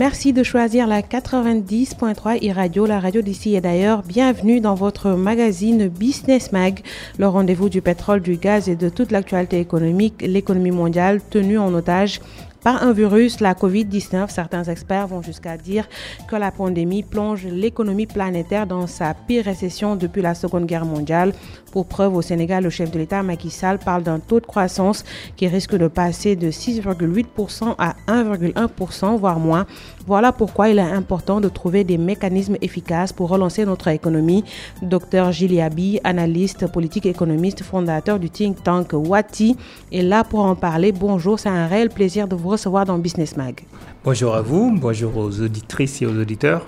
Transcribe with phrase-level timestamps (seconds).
[0.00, 4.02] Merci de choisir la 90.3 e-radio, la radio d'ici et d'ailleurs.
[4.02, 6.80] Bienvenue dans votre magazine Business Mag,
[7.18, 11.74] le rendez-vous du pétrole, du gaz et de toute l'actualité économique, l'économie mondiale tenue en
[11.74, 12.22] otage
[12.62, 14.28] par un virus, la COVID-19.
[14.28, 15.88] Certains experts vont jusqu'à dire
[16.28, 21.32] que la pandémie plonge l'économie planétaire dans sa pire récession depuis la Seconde Guerre mondiale.
[21.72, 25.04] Pour preuve, au Sénégal, le chef de l'État, Macky Sall, parle d'un taux de croissance
[25.36, 29.66] qui risque de passer de 6,8% à 1,1%, voire moins.
[30.06, 34.44] Voilà pourquoi il est important de trouver des mécanismes efficaces pour relancer notre économie.
[34.82, 39.56] Docteur Giliabi, analyste politique économiste, fondateur du think tank Wati,
[39.92, 40.92] est là pour en parler.
[40.92, 43.62] Bonjour, c'est un réel plaisir de vous recevoir dans Business Mag.
[44.04, 46.66] Bonjour à vous, bonjour aux auditrices et aux auditeurs.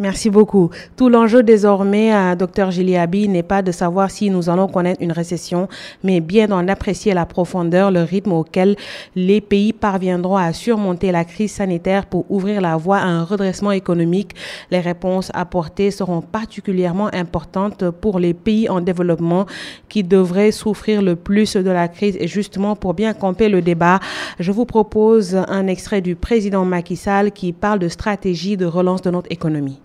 [0.00, 0.70] Merci beaucoup.
[0.96, 5.12] Tout l'enjeu désormais, à Dr Giliabi, n'est pas de savoir si nous allons connaître une
[5.12, 5.68] récession,
[6.02, 8.76] mais bien d'en apprécier la profondeur, le rythme auquel
[9.14, 13.72] les pays parviendront à surmonter la crise sanitaire pour ouvrir la voie à un redressement
[13.72, 14.30] économique.
[14.70, 19.44] Les réponses apportées seront particulièrement importantes pour les pays en développement
[19.90, 22.16] qui devraient souffrir le plus de la crise.
[22.20, 24.00] Et justement, pour bien camper le débat,
[24.38, 29.02] je vous propose un extrait du président Macky Sall qui parle de stratégie de relance
[29.02, 29.78] de notre économie.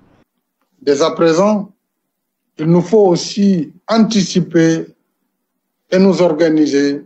[0.86, 1.74] Dès à présent,
[2.60, 4.86] il nous faut aussi anticiper
[5.90, 7.04] et nous organiser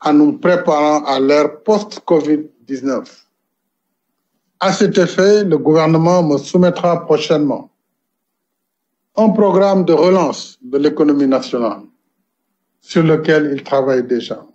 [0.00, 3.24] en nous préparant à l'ère post-Covid-19.
[4.60, 7.68] À cet effet, le gouvernement me soumettra prochainement
[9.16, 11.82] un programme de relance de l'économie nationale
[12.80, 14.46] sur lequel il travaille déjà.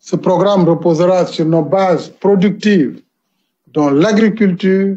[0.00, 3.02] Ce programme reposera sur nos bases productives
[3.66, 4.96] dont l'agriculture,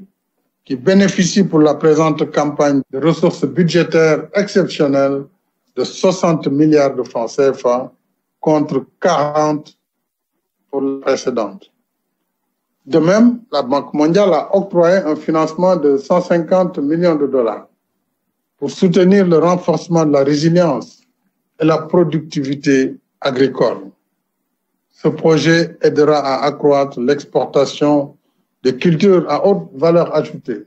[0.66, 5.26] qui bénéficie pour la présente campagne de ressources budgétaires exceptionnelles
[5.76, 7.92] de 60 milliards de francs CFA
[8.40, 9.78] contre 40
[10.70, 11.72] pour la précédente.
[12.86, 17.68] De même, la Banque mondiale a octroyé un financement de 150 millions de dollars
[18.58, 21.02] pour soutenir le renforcement de la résilience
[21.60, 23.92] et la productivité agricole.
[24.90, 28.18] Ce projet aidera à accroître l'exportation
[28.64, 30.64] des cultures à haute valeur ajoutée,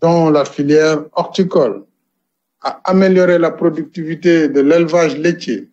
[0.00, 1.84] dont la filière horticole,
[2.62, 5.68] à améliorer la productivité de l'élevage laitier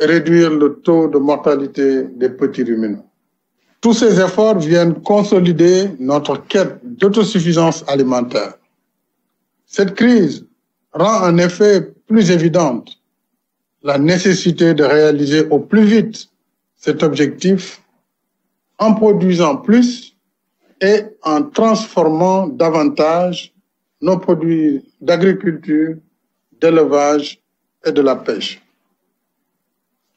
[0.00, 3.08] et réduire le taux de mortalité des petits ruminants.
[3.80, 8.54] Tous ces efforts viennent consolider notre quête d'autosuffisance alimentaire.
[9.66, 10.44] Cette crise
[10.92, 12.98] rend en effet plus évidente
[13.82, 16.28] la nécessité de réaliser au plus vite
[16.74, 17.80] cet objectif
[18.78, 20.07] en produisant plus
[20.80, 23.52] et en transformant davantage
[24.00, 25.96] nos produits d'agriculture,
[26.60, 27.40] d'élevage
[27.84, 28.62] et de la pêche.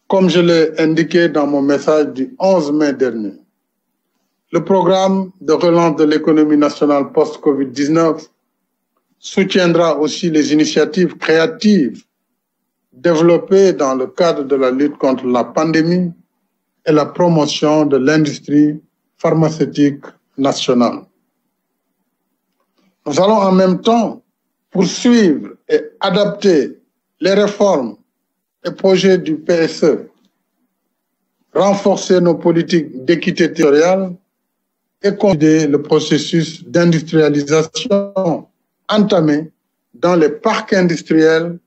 [0.07, 3.33] Comme je l'ai indiqué dans mon message du 11 mai dernier,
[4.51, 8.27] le programme de relance de l'économie nationale post-Covid-19
[9.17, 12.03] soutiendra aussi les initiatives créatives
[12.91, 16.11] développées dans le cadre de la lutte contre la pandémie
[16.85, 18.81] et la promotion de l'industrie
[19.17, 20.03] pharmaceutique
[20.37, 21.03] nationale.
[23.05, 24.21] Nous allons en même temps
[24.69, 26.79] poursuivre et adapter
[27.19, 27.97] les réformes
[28.65, 30.07] et projets du PSE,
[31.53, 34.15] renforcer nos politiques d'équité territoriale
[35.03, 38.47] et conduire le processus d'industrialisation
[38.87, 39.51] entamé
[39.93, 41.59] dans les parcs industriels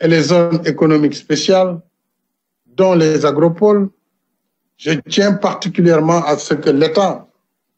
[0.00, 1.80] et les zones économiques spéciales,
[2.66, 3.88] dont les agropoles.
[4.76, 7.28] Je tiens particulièrement à ce que l'État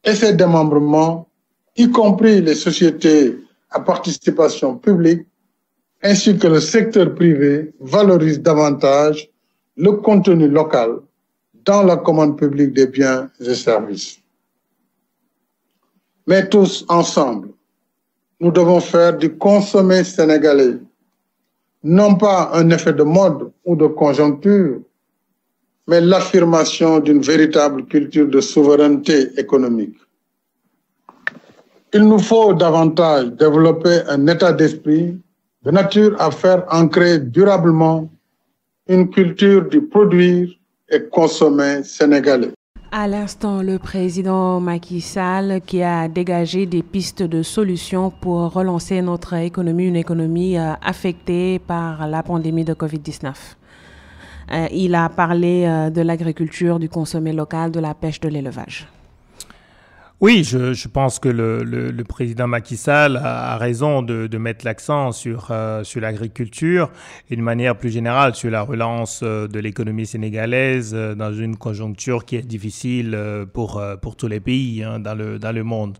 [0.07, 1.27] et ses démembrements,
[1.75, 3.37] y compris les sociétés
[3.69, 5.27] à participation publique,
[6.01, 9.29] ainsi que le secteur privé, valorisent davantage
[9.75, 10.99] le contenu local
[11.65, 14.19] dans la commande publique des biens et services.
[16.25, 17.49] Mais tous ensemble,
[18.39, 20.77] nous devons faire du consommé sénégalais
[21.83, 24.81] non pas un effet de mode ou de conjoncture,
[25.87, 29.95] mais l'affirmation d'une véritable culture de souveraineté économique.
[31.93, 35.17] Il nous faut davantage développer un état d'esprit
[35.63, 38.09] de nature à faire ancrer durablement
[38.89, 40.49] une culture du produire
[40.89, 42.51] et consommer sénégalais.
[42.91, 49.01] À l'instant, le président Macky Sall qui a dégagé des pistes de solutions pour relancer
[49.01, 53.33] notre économie, une économie euh, affectée par la pandémie de COVID-19.
[54.51, 58.87] Euh, il a parlé euh, de l'agriculture, du consommé local, de la pêche, de l'élevage.
[60.19, 64.37] Oui, je, je, pense que le, le, le, président Macky Sall a, raison de, de
[64.39, 66.89] mettre l'accent sur, euh, sur l'agriculture
[67.29, 71.55] et de manière plus générale sur la relance euh, de l'économie sénégalaise euh, dans une
[71.55, 73.15] conjoncture qui est difficile
[73.53, 75.99] pour, pour tous les pays hein, dans, le, dans le monde.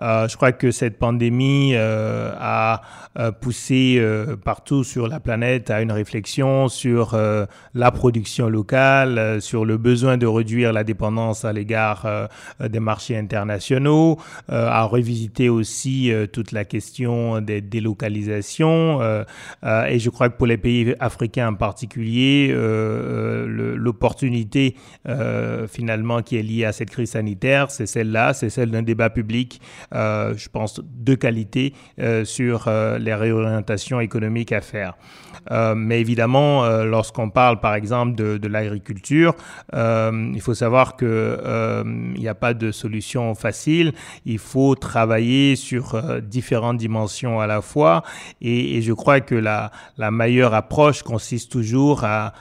[0.00, 2.80] je crois que cette pandémie a
[3.40, 4.02] poussé
[4.44, 7.18] partout sur la planète à une réflexion sur
[7.74, 12.06] la production locale, sur le besoin de réduire la dépendance à l'égard
[12.60, 14.18] des marchés internationaux nationaux,
[14.50, 19.02] euh, à revisiter aussi euh, toute la question des délocalisations.
[19.02, 19.24] Euh,
[19.86, 22.54] et je crois que pour les pays africains en particulier,
[23.86, 24.76] l'opportunité
[25.68, 29.60] finalement qui est liée à cette crise sanitaire, c'est celle-là, c'est celle d'un débat public,
[29.92, 31.72] je pense, de qualité
[32.24, 34.94] sur les réorientations économiques à faire.
[35.76, 39.34] Mais évidemment, lorsqu'on parle par exemple de, de l'agriculture,
[39.72, 41.82] il faut savoir que
[42.14, 43.47] il n'y a pas de solution facile.
[44.24, 48.02] Il faut travailler sur différentes dimensions à la fois.
[48.40, 49.70] Et, je crois que la,
[50.10, 52.32] meilleure approche consiste toujours à,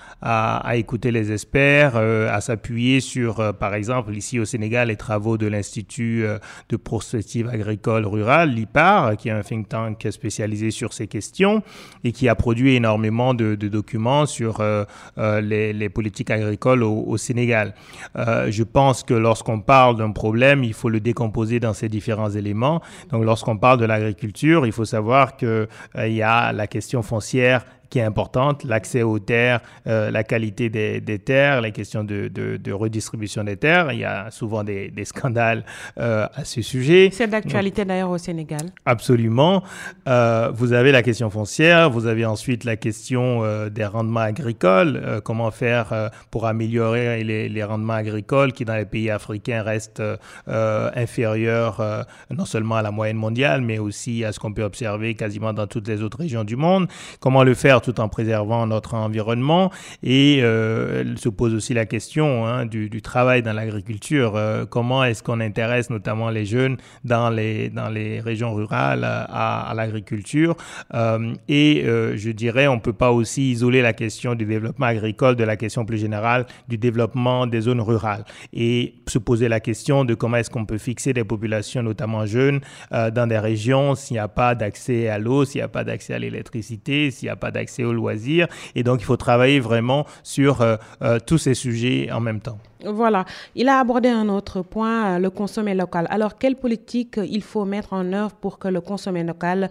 [0.76, 6.26] écouter les experts, à s'appuyer sur, par exemple, ici au Sénégal, les travaux de l'Institut
[6.70, 11.62] de prospective agricole rurale, l'IPAR, qui est un think tank spécialisé sur ces questions
[12.04, 14.84] et qui a produit énormément de, documents sur euh,
[15.18, 17.74] euh, les, politiques agricoles au, Sénégal.
[18.16, 22.30] Euh, je pense que lorsqu'on parle d'un problème, il faut le décomposer dans ces différents
[22.30, 22.82] éléments.
[23.12, 28.00] Donc, lorsqu'on parle de l'agriculture, il faut savoir qu'il y a la question foncière qui
[28.00, 32.58] est importante, l'accès aux terres, euh, la qualité des, des, terres, les questions de, de,
[32.58, 33.92] de, redistribution des terres.
[33.92, 35.64] Il y a souvent des, des scandales
[35.98, 37.10] euh, à ce sujet.
[37.12, 38.68] C'est d'actualité d'ailleurs au Sénégal.
[38.86, 39.64] Absolument.
[40.08, 45.52] Euh, vous avez la question foncière, vous avez ensuite la question des rendements agricoles, comment
[45.52, 50.04] faire pour améliorer les, les, rendements agricoles qui dans les pays africains restent
[50.48, 55.54] inférieurs non seulement à la moyenne mondiale, mais aussi à ce qu'on peut observer quasiment
[55.54, 56.88] dans toutes les autres régions du monde.
[57.20, 59.72] Comment le faire tout en préservant notre environnement.
[60.04, 64.34] Et euh, elle se pose aussi la question hein, du, travail dans l'agriculture.
[64.36, 69.70] Euh, comment est-ce qu'on intéresse notamment les jeunes dans les, dans les régions rurales à,
[69.70, 70.56] à l'agriculture?
[70.94, 74.86] Euh, Et euh, je dirais, on ne peut pas aussi isoler la question du développement
[74.86, 79.60] agricole de la question plus générale du développement des zones rurales et se poser la
[79.60, 83.96] question de comment est-ce qu'on peut fixer des populations, notamment jeunes, euh, dans des régions
[83.96, 87.28] s'il n'y a pas d'accès à l'eau, s'il n'y a pas d'accès à l'électricité, s'il
[87.28, 88.48] n'y a pas d'accès accès aux loisirs.
[88.76, 92.60] Et donc, il faut travailler vraiment sur euh, euh, tous ces sujets en même temps.
[92.86, 93.26] Voilà.
[93.56, 96.08] Il a abordé un autre point, euh, le consommer local.
[96.10, 99.70] Alors, quelle politique il faut mettre en œuvre pour que le consommer local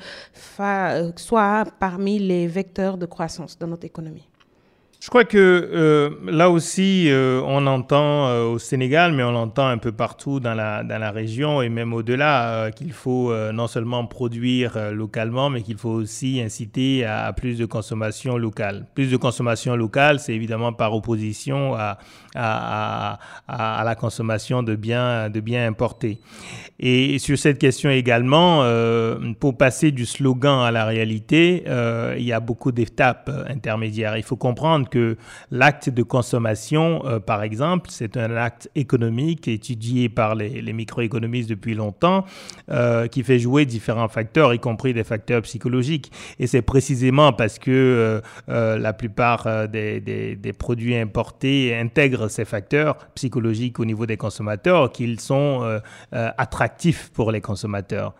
[1.16, 4.28] soit parmi les vecteurs de croissance de notre économie?
[5.06, 9.68] Je crois que euh, là aussi, euh, on entend euh, au Sénégal, mais on entend
[9.68, 14.04] un peu partout dans la, dans la région et même au-delà qu'il faut non seulement
[14.06, 18.86] produire localement, mais qu'il faut aussi inciter à, plus de consommation locale.
[18.96, 21.98] Plus de consommation locale, c'est évidemment par opposition à,
[22.34, 26.18] à, à, la consommation de biens, de biens importés.
[26.80, 28.64] Et sur cette question également,
[29.38, 31.62] pour passer du slogan à la réalité,
[32.18, 34.16] il y a beaucoup d'étapes intermédiaires.
[34.16, 34.95] Il faut comprendre que
[35.50, 41.74] l'acte de consommation, euh, par exemple, c'est un acte économique étudié par les, microéconomistes depuis
[41.74, 42.24] longtemps,
[42.70, 46.12] euh, qui fait jouer différents facteurs, y compris des facteurs psychologiques.
[46.38, 53.78] Et c'est précisément parce que euh, la plupart des, produits importés intègrent ces facteurs psychologiques
[53.80, 55.80] au niveau des consommateurs qu'ils sont
[56.12, 58.14] attractifs pour les consommateurs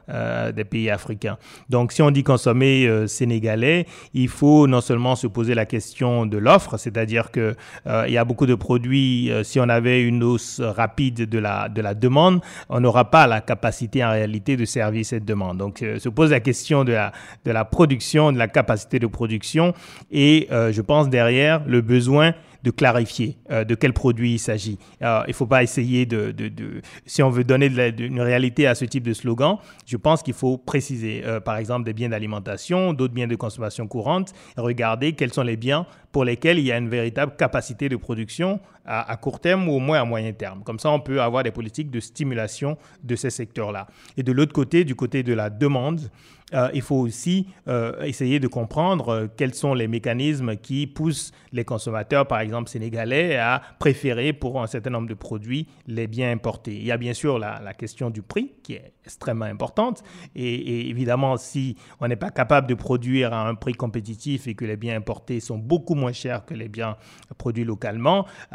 [0.54, 1.38] des pays africains.
[1.70, 6.38] Donc, si on dit consommer sénégalais, il faut non seulement se poser la question de
[6.38, 7.54] l'offre, c'est-à-dire que
[7.86, 9.30] euh, il y a beaucoup de produits.
[9.30, 13.26] Euh, si on avait une hausse rapide de la de la demande, on n'aura pas
[13.26, 15.58] la capacité en réalité de servir cette demande.
[15.58, 17.12] Donc, euh, se pose la question de la
[17.44, 19.72] de la production, de la capacité de production,
[20.10, 22.32] et je pense derrière le besoin
[22.66, 24.76] de clarifier euh, de quel produit il s'agit.
[25.00, 26.34] Euh, il ne faut pas essayer de,
[27.06, 30.58] si on veut donner une réalité à ce type de slogan, je pense qu'il faut
[30.58, 35.44] préciser, euh, par exemple, des biens d'alimentation, d'autres biens de consommation courante, regarder quels sont
[35.44, 38.58] les biens pour lesquels il y a une véritable capacité de production
[38.88, 40.62] à court terme ou au moins à moyen terme.
[40.62, 43.88] Comme ça, on peut avoir des politiques de stimulation de ces secteurs-là.
[44.16, 46.00] Et de l'autre côté, du côté de la demande,
[46.54, 51.32] euh, il faut aussi euh, essayer de comprendre euh, quels sont les mécanismes qui poussent
[51.52, 56.30] les consommateurs, par exemple sénégalais, à préférer pour un certain nombre de produits les biens
[56.30, 56.76] importés.
[56.76, 60.02] Il y a bien sûr la, question du prix qui est extrêmement importante.
[60.34, 64.64] Et, évidemment, si on n'est pas capable de produire à un prix compétitif et que
[64.64, 66.96] les biens importés sont beaucoup moins chers que les biens
[67.36, 68.54] produits localement, on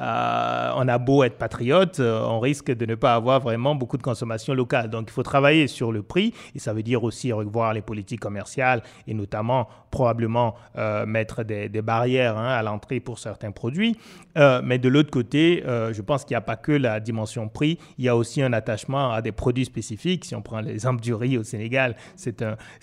[0.87, 4.89] a beau être patriote, on risque de ne pas avoir vraiment beaucoup de consommation locale.
[4.89, 8.19] Donc il faut travailler sur le prix et ça veut dire aussi revoir les politiques
[8.19, 13.97] commerciales et notamment probablement euh, mettre des, barrières hein, à l'entrée pour certains produits.
[14.35, 18.05] mais de l'autre côté, je pense qu'il n'y a pas que la dimension prix, il
[18.05, 20.25] y a aussi un attachement à des produits spécifiques.
[20.25, 21.95] Si on prend l'exemple du riz au Sénégal,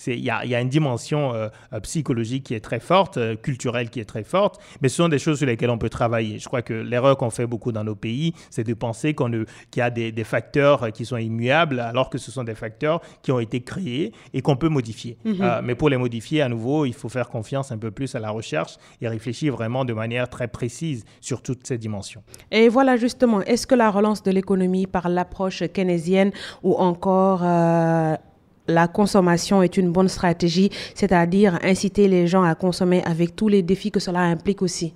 [0.06, 4.00] il y, a, une dimension euh, euh, psychologique qui est très forte, euh, culturelle qui
[4.00, 6.38] est très forte, mais ce sont des choses sur lesquelles on peut travailler.
[6.38, 9.80] Je crois que l'erreur qu'on fait beaucoup dans nos pays, c'est de penser qu'il y
[9.80, 13.60] a des, facteurs qui sont immuables, alors que ce sont des facteurs qui ont été
[13.62, 14.87] créés et qu'on peut modifier.
[15.24, 15.60] Mhm.
[15.64, 18.30] mais pour les modifier, à nouveau, il faut faire confiance un peu plus à la
[18.30, 22.22] recherche et réfléchir vraiment de manière très précise sur toutes ces dimensions.
[22.50, 28.16] Et voilà justement, est-ce que la relance de l'économie par l'approche keynésienne ou encore euh,
[28.66, 33.62] la consommation est une bonne stratégie, c'est-à-dire inciter les gens à consommer avec tous les
[33.62, 34.94] défis que cela implique aussi?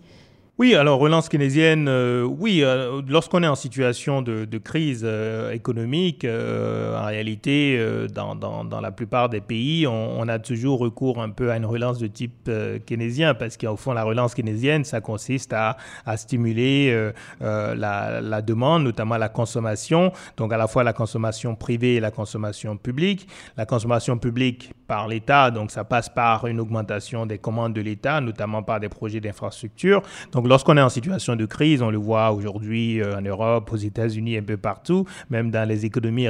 [0.59, 6.27] Oui, alors relance keynésienne, euh, oui, euh, lorsqu'on est en situation de, crise euh, économique,
[6.27, 7.83] en réalité,
[8.15, 11.99] dans, dans, la plupart des pays, on, a toujours recours un peu à une relance
[11.99, 12.51] de type
[12.85, 18.85] keynésien, parce qu'au fond, la relance keynésienne, ça consiste à, à stimuler la, la, demande,
[18.85, 23.27] notamment la consommation, donc à la fois la consommation privée et la consommation publique.
[23.57, 28.21] La consommation publique par l'État, donc ça passe par une augmentation des commandes de l'État,
[28.21, 30.03] notamment par des projets d'infrastructure.
[30.47, 34.37] Lorsqu'on est en situation de crise, on le voit aujourd'hui euh, en Europe, aux États-Unis,
[34.39, 36.29] un peu partout, même dans les économies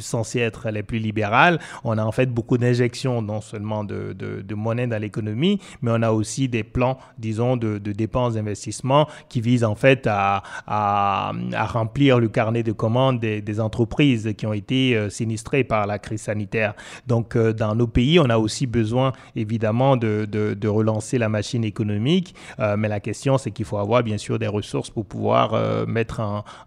[0.00, 4.14] censées être les plus libérales, on a en fait beaucoup d'injections, non seulement de,
[4.54, 9.64] monnaie dans l'économie, mais on a aussi des plans, disons, de, dépenses d'investissement qui visent
[9.64, 15.62] en fait à, remplir le carnet de commandes des, entreprises qui ont été euh, sinistrées
[15.62, 16.74] par la crise sanitaire.
[17.06, 21.64] Donc euh, dans nos pays, on a aussi besoin évidemment de, de relancer la machine
[21.64, 25.86] économique, mais la question c'est qu'il faut avoir bien sûr des ressources pour pouvoir euh,
[25.86, 26.20] mettre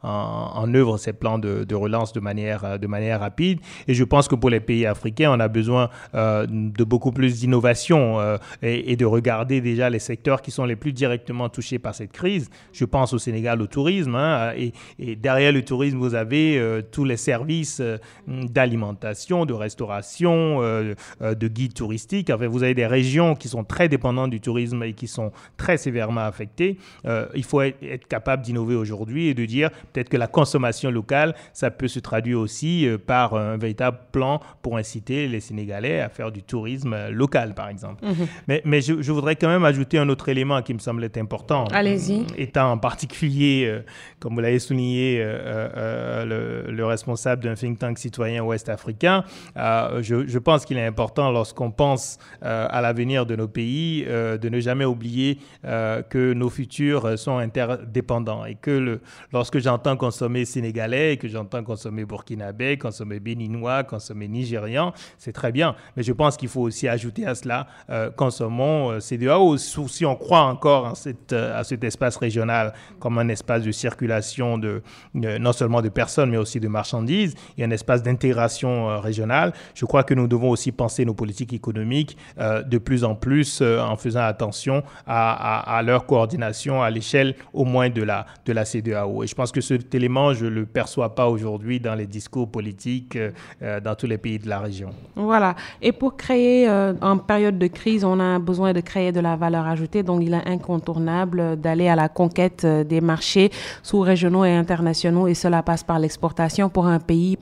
[0.04, 3.60] en, œuvre ces plans de, relance de manière, euh, de manière rapide.
[3.88, 7.40] Et je pense que pour les pays africains, on a besoin euh, de beaucoup plus
[7.40, 8.20] d'innovation
[8.62, 12.50] et, de regarder déjà les secteurs qui sont les plus directement touchés par cette crise.
[12.72, 14.16] Je pense au Sénégal au tourisme.
[14.16, 17.82] Hein, et, et, derrière le tourisme, vous avez tous les services
[18.28, 22.30] d'alimentation, de restauration, de guides touristiques.
[22.30, 25.78] Enfin, vous avez des régions qui sont très dépendantes du tourisme et qui sont très
[25.78, 26.75] sévèrement affectées.
[27.06, 31.36] Euh, il faut être, capable d'innover aujourd'hui et de dire peut-être que la consommation locale,
[31.54, 36.10] ça peut se traduire aussi euh, par un véritable plan pour inciter les Sénégalais à
[36.10, 38.06] faire du tourisme euh, local, par exemple.
[38.06, 38.28] Mhm.
[38.48, 41.66] Mais, mais je, voudrais quand même ajouter un autre élément qui me semblait important.
[41.72, 42.26] Allez-y.
[42.38, 43.82] Étant en particulier,
[44.20, 49.24] comme vous l'avez souligné, le, responsable d'un think tank citoyen ouest-africain,
[49.56, 54.60] je, je, pense qu'il est important lorsqu'on pense à l'avenir de nos pays de ne
[54.60, 56.65] jamais oublier que nos futurs
[57.06, 59.00] euh, sont interdépendants et que
[59.32, 65.76] lorsque j'entends consommer sénégalais, que j'entends consommer burkinabé, consommer béninois, consommer nigérian, c'est très bien.
[65.96, 69.58] Mais je pense qu'il faut aussi ajouter à cela, euh, consommons euh, CDAO.
[69.58, 74.58] Si on croit encore en cette, à cet espace régional comme un espace de circulation
[74.58, 74.82] de,
[75.14, 80.04] non seulement de personnes, mais aussi de marchandises, et un espace d'intégration régionale, je crois
[80.04, 84.84] que nous devons aussi penser nos politiques économiques de plus en plus en faisant attention
[85.06, 89.24] à leur coordination à l'échelle au moins de la, de la CEDEAO.
[89.24, 92.50] Et je pense que cet élément, je ne le perçois pas aujourd'hui dans les discours
[92.50, 93.32] politiques euh,
[93.62, 94.90] euh, dans tous les pays de la région.
[95.16, 95.56] Voilà.
[95.82, 99.36] Et pour créer, euh, en période de crise, on a besoin de créer de la
[99.36, 100.04] valeur ajoutée.
[100.04, 103.52] Donc, il est incontournable d'aller à la conquête des marchés
[103.84, 105.28] sous-régionaux et internationaux.
[105.28, 107.38] Et cela passe par l'exportation pour un pays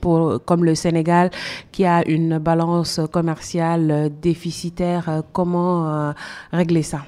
[0.45, 1.29] comme le Sénégal
[1.71, 5.23] qui a une balance commerciale déficitaire.
[5.31, 6.13] Comment
[6.51, 7.01] régler ça?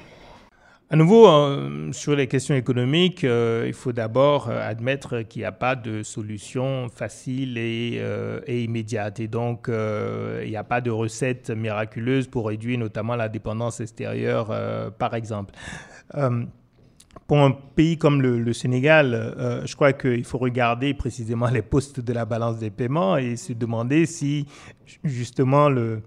[0.88, 5.46] À nouveau, euh, sur les questions économiques, euh, il faut d'abord euh, admettre qu'il n'y
[5.46, 8.00] a pas de solution facile et,
[8.46, 9.18] et immédiate.
[9.18, 14.48] Et donc, il n'y a pas de recette miraculeuse pour réduire notamment la dépendance extérieure,
[14.98, 15.54] par exemple.
[17.26, 22.12] pour un pays comme le Sénégal, je crois qu'il faut regarder précisément les postes de
[22.12, 24.46] la balance des paiements et se demander si
[25.02, 26.02] justement le,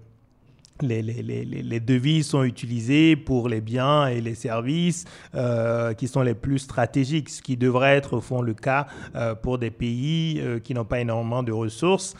[0.82, 6.34] les, les, devises sont utilisées pour les biens et les services euh, qui sont les
[6.34, 10.58] plus stratégiques, ce qui devrait être au fond le cas euh, pour des pays euh,
[10.58, 12.14] qui n'ont pas énormément de ressources.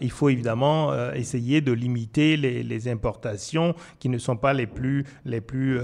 [0.00, 5.40] Il faut évidemment essayer de limiter les, importations qui ne sont pas les plus, les
[5.40, 5.80] plus,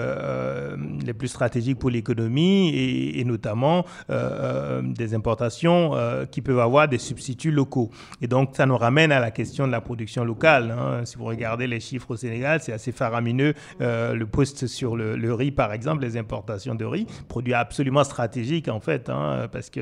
[1.05, 2.71] les plus stratégiques pour l'économie
[3.19, 5.93] et, notamment des importations
[6.31, 7.91] qui peuvent avoir des substituts locaux.
[8.21, 10.71] Et donc ça nous ramène à la question de la production locale.
[10.71, 11.05] Hein.
[11.43, 13.55] Regardez les chiffres au Sénégal, c'est assez faramineux.
[13.81, 18.69] Euh, le poste sur le, riz, par exemple, les importations de riz, produit absolument stratégique
[18.69, 19.81] en fait, hein, parce que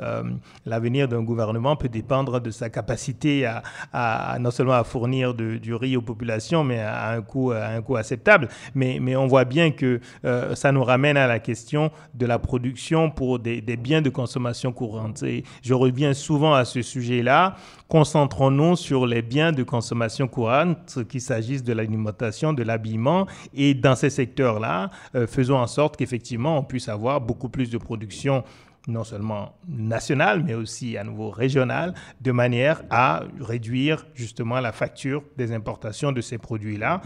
[0.00, 0.22] euh,
[0.64, 3.46] l'avenir d'un gouvernement peut dépendre de sa capacité
[3.92, 8.48] à, non seulement à fournir du riz aux populations, mais à un coût, acceptable.
[8.74, 13.10] Mais, on voit bien que euh, ça nous ramène à la question de la production
[13.10, 15.24] pour des, biens de consommation courante.
[15.62, 17.56] Je reviens souvent à ce sujet-là.
[17.92, 23.26] Concentrons-nous sur les biens de consommation courante qu'il s'agisse de l'alimentation, de l'habillement.
[23.52, 27.76] Et dans ces secteurs-là, euh, faisons en sorte qu'effectivement, on puisse avoir beaucoup plus de
[27.76, 28.44] production
[28.88, 35.22] non seulement nationale, mais aussi à nouveau régionale, de manière à réduire justement la facture
[35.36, 37.02] des importations de ces produits-là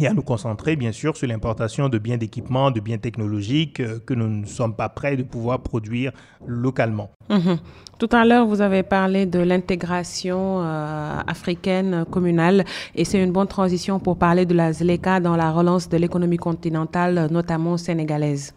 [0.00, 3.98] et à nous concentrer bien sûr sur l'importation de biens d'équipement, de biens technologiques euh,
[4.04, 6.12] que nous ne sommes pas prêts de pouvoir produire
[6.46, 7.10] localement.
[7.28, 7.54] Mmh.
[7.98, 13.46] Tout à l'heure, vous avez parlé de l'intégration euh, africaine communale et c'est une bonne
[13.46, 18.54] transition pour parler de la ZLECA dans la relance de l'économie continentale, notamment sénégalaise.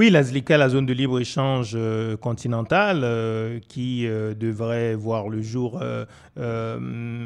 [0.00, 5.42] Oui, la ZLICA, la zone de libre-échange euh, continentale, euh, qui euh, devrait voir le
[5.42, 5.78] jour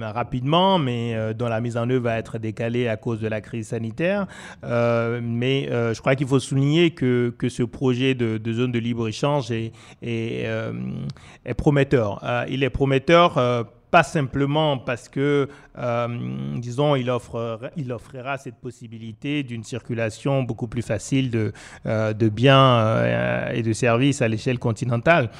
[0.00, 3.68] rapidement, mais dont la mise en œuvre va être décalée à cause de la crise
[3.68, 4.26] sanitaire.
[4.64, 10.48] mais je crois qu'il faut souligner que, que ce projet de, zone de libre-échange est,
[11.56, 12.24] prometteur.
[12.48, 13.38] il est prometteur
[13.94, 15.48] pas simplement parce que,
[15.78, 16.08] euh,
[16.56, 21.52] disons, il, offre, il offrira cette possibilité d'une circulation beaucoup plus facile de,
[21.86, 25.30] euh, de biens euh, et de services à l'échelle continentale,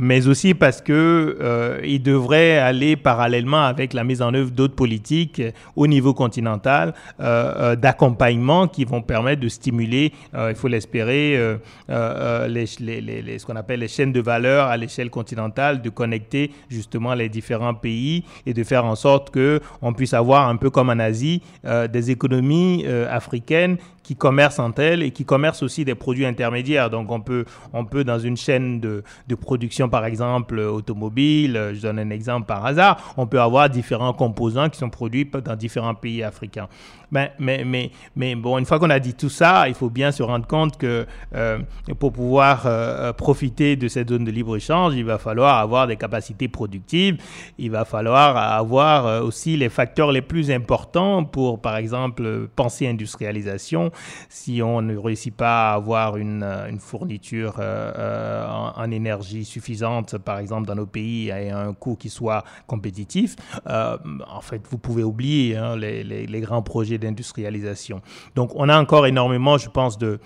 [0.00, 5.42] mais aussi parce que il devrait aller parallèlement avec la mise en œuvre d'autres politiques
[5.74, 11.56] au niveau continental d'accompagnement qui vont permettre de stimuler, il faut l'espérer,
[11.88, 16.52] les, les, les, ce qu'on appelle les chaînes de valeur à l'échelle continentale, de connecter
[16.68, 18.03] justement les différents pays
[18.46, 21.88] et de faire en sorte que on puisse avoir un peu comme en Asie euh,
[21.88, 26.90] des économies euh, africaines qui commercent entre elles et qui commercent aussi des produits intermédiaires.
[26.90, 31.80] Donc on peut, on peut dans une chaîne de, de production, par exemple, automobile, je
[31.80, 35.94] donne un exemple par hasard, on peut avoir différents composants qui sont produits dans différents
[35.94, 36.68] pays africains.
[37.10, 40.10] Mais, mais, mais, mais bon, une fois qu'on a dit tout ça, il faut bien
[40.10, 41.58] se rendre compte que euh,
[42.00, 46.48] pour pouvoir euh, profiter de cette zone de libre-échange, il va falloir avoir des capacités
[46.48, 47.18] productives,
[47.56, 52.88] il va falloir avoir euh, aussi les facteurs les plus importants pour, par exemple, penser
[52.88, 53.92] industrialisation,
[54.28, 60.18] si on ne réussit pas à avoir une, euh, fourniture euh, en, en, énergie suffisante,
[60.18, 63.96] par exemple, dans nos pays, et un coût qui soit compétitif, euh,
[64.28, 68.02] en fait, vous pouvez oublier hein, les, grands projets d'industrialisation.
[68.34, 70.18] Donc, on a encore énormément, je pense, de,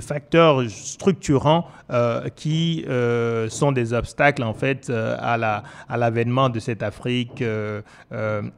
[0.00, 5.36] facteurs structurants euh, qui euh, sont des obstacles, en fait, à
[5.88, 7.44] à l'avènement de cette Afrique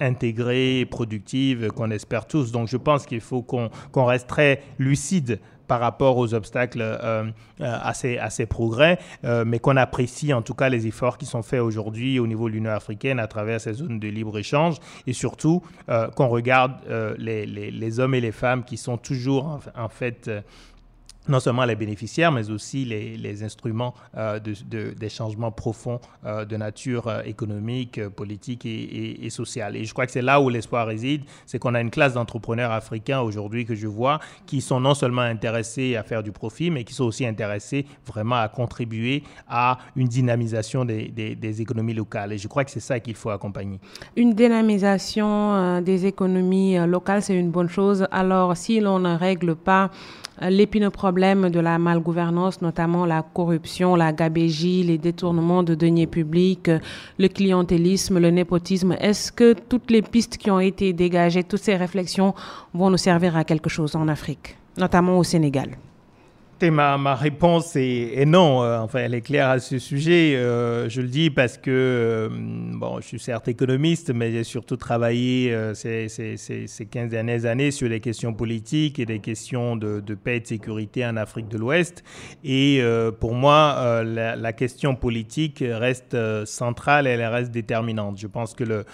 [0.01, 2.53] intégrée, productive, qu'on espère tous.
[2.53, 7.31] Donc, je pense qu'il faut qu'on qu reste très lucide par rapport aux obstacles euh,
[7.61, 11.27] à, ces, à ces progrès, euh, mais qu'on apprécie en tout cas les efforts qui
[11.27, 15.13] sont faits aujourd'hui au niveau de l'Union africaine à travers ces zones de libre-échange et
[15.13, 19.89] surtout euh, qu'on regarde euh, les, les, hommes et les femmes qui sont toujours en
[19.89, 20.31] fait
[21.29, 26.01] non seulement les bénéficiaires, mais aussi les, les instruments euh, de, de, des changements profonds
[26.25, 29.77] euh, de nature euh, économique, politique et, sociale.
[29.77, 32.73] Et je crois que c'est là où l'espoir réside, c'est qu'on a une classe d'entrepreneurs
[32.73, 36.85] africains aujourd'hui que je vois qui sont non seulement intéressés à faire du profit, mais
[36.85, 42.33] qui sont aussi intéressés vraiment à contribuer à une dynamisation des, des, économies locales.
[42.33, 43.79] Et je crois que c'est ça qu'il faut accompagner.
[44.17, 48.07] Une dynamisation des économies locales, c'est une bonne chose.
[48.11, 49.91] Alors, si l'on ne règle pas
[50.43, 56.71] l'épineux problème de la malgouvernance, notamment la corruption, la gabégie, les détournements de deniers publics,
[57.19, 58.97] le clientélisme, le népotisme.
[59.01, 62.35] Est-ce que toutes les pistes qui ont été dégagées, toutes ces réflexions
[62.75, 65.71] vont nous servir à quelque chose en Afrique, notamment au Sénégal?
[66.61, 68.65] Ma, ma, réponse est, non.
[68.65, 70.35] Euh, enfin, elle est claire à ce sujet.
[70.35, 74.77] Euh, je le dis parce que, euh, bon, je suis certes économiste, mais j'ai surtout
[74.77, 80.01] travaillé ces, ces, ces, 15 dernières années sur les questions politiques et des questions de,
[80.15, 82.03] paix et de sécurité en Afrique de l'Ouest.
[82.43, 82.83] Et
[83.21, 88.19] pour moi, la, question politique reste centrale et elle reste déterminante.
[88.19, 88.85] Je pense que le,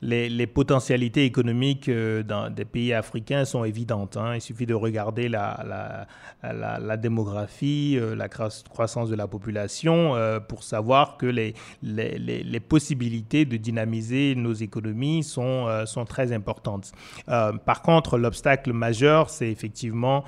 [0.00, 4.16] les, potentialités économiques des pays africains sont évidentes.
[4.16, 4.36] Hein.
[4.36, 6.06] Il suffit de regarder la
[6.54, 13.44] la, démographie, euh, la croissance de la population, euh, pour savoir que les, les, possibilités
[13.44, 16.92] de dynamiser nos économies sont, euh, sont très importantes.
[17.26, 20.24] par contre, l'obstacle majeur, c'est effectivement,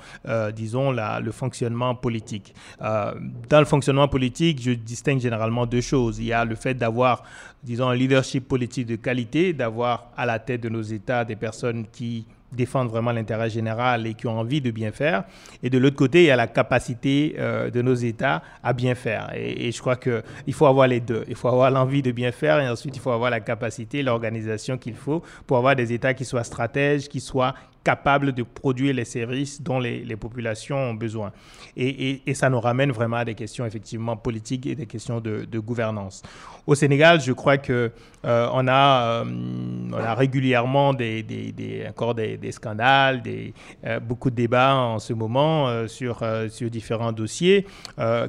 [0.55, 2.53] disons, le fonctionnement politique.
[2.79, 6.19] dans le fonctionnement politique, je distingue généralement deux choses.
[6.19, 7.23] Il y a le fait d'avoir,
[7.63, 11.85] disons, un leadership politique de qualité, d'avoir à la tête de nos États des personnes
[11.91, 15.23] qui défendent vraiment l'intérêt général et qui ont envie de bien faire.
[15.63, 18.95] Et de l'autre côté, il y a la capacité euh, de nos États à bien
[18.95, 19.31] faire.
[19.35, 21.25] Et, je crois qu'il faut avoir les deux.
[21.27, 24.77] Il faut avoir l'envie de bien faire et ensuite il faut avoir la capacité, l'organisation
[24.77, 27.53] qu'il faut pour avoir des États qui soient stratèges, qui soient
[27.87, 31.31] capables de produire les services dont les, populations ont besoin.
[31.77, 36.21] Et, ça nous ramène vraiment à des questions effectivement politiques et des questions de, gouvernance.
[36.67, 37.91] Au Sénégal, je crois que
[38.25, 43.53] euh, on, a, euh, a régulièrement des, encore des, scandales, des,
[43.85, 46.15] euh, beaucoup de débats en ce moment sur,
[46.49, 47.65] sur différents dossiers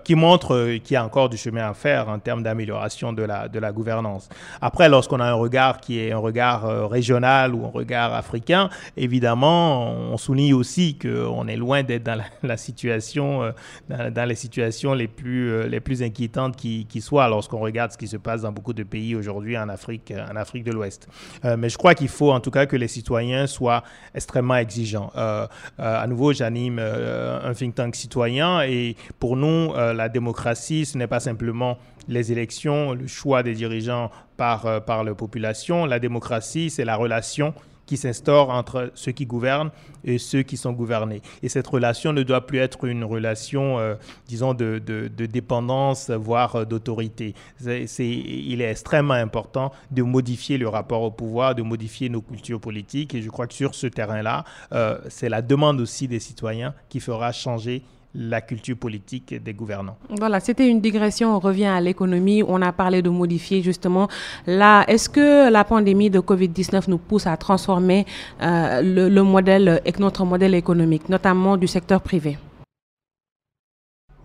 [0.04, 3.48] qui montrent qu'il y a encore du chemin à faire en termes d'amélioration de la,
[3.48, 4.28] de la gouvernance.
[4.60, 9.47] Après, lorsqu'on a un regard qui est un regard régional ou un regard africain, évidemment,
[9.48, 13.52] on souligne aussi qu'on est loin d'être dans la, situation,
[13.88, 18.08] dans, les situations les plus, les plus inquiétantes qui, qui soient lorsqu'on regarde ce qui
[18.08, 21.08] se passe dans beaucoup de pays aujourd'hui en Afrique, en Afrique de l'Ouest.
[21.44, 23.82] Euh, mais je crois qu'il faut en tout cas que les citoyens soient
[24.14, 25.10] extrêmement exigeants.
[25.16, 25.46] Euh,
[25.80, 31.06] euh, à nouveau, j'anime un think tank citoyen et pour nous, la démocratie, ce n'est
[31.06, 35.84] pas simplement les élections, le choix des dirigeants par, par la population.
[35.84, 37.54] La démocratie, c'est la relation
[37.88, 39.70] qui s'instaure entre ceux qui gouvernent
[40.04, 41.22] et ceux qui sont gouvernés.
[41.42, 43.94] Et cette relation ne doit plus être une relation, euh,
[44.28, 47.34] disons, de, dépendance, voire euh, d'autorité.
[47.66, 53.14] il est extrêmement important de modifier le rapport au pouvoir, de modifier nos cultures politiques.
[53.14, 57.00] Et je crois que sur ce terrain-là, euh, c'est la demande aussi des citoyens qui
[57.00, 57.82] fera changer
[58.14, 59.96] la culture politique des gouvernants.
[60.10, 61.34] Voilà, c'était une digression.
[61.36, 62.42] On revient à l'économie.
[62.46, 64.08] On a parlé de modifier justement.
[64.46, 68.06] Là, est-ce que la pandémie de Covid-19 nous pousse à transformer
[68.42, 72.38] euh, le, modèle et notre modèle économique, notamment du secteur privé?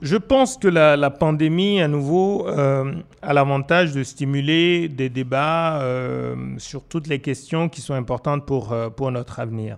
[0.02, 6.36] Je pense que la, pandémie, à nouveau, euh, a l'avantage de stimuler des débats euh,
[6.58, 9.78] sur toutes les questions qui sont importantes pour, pour notre avenir.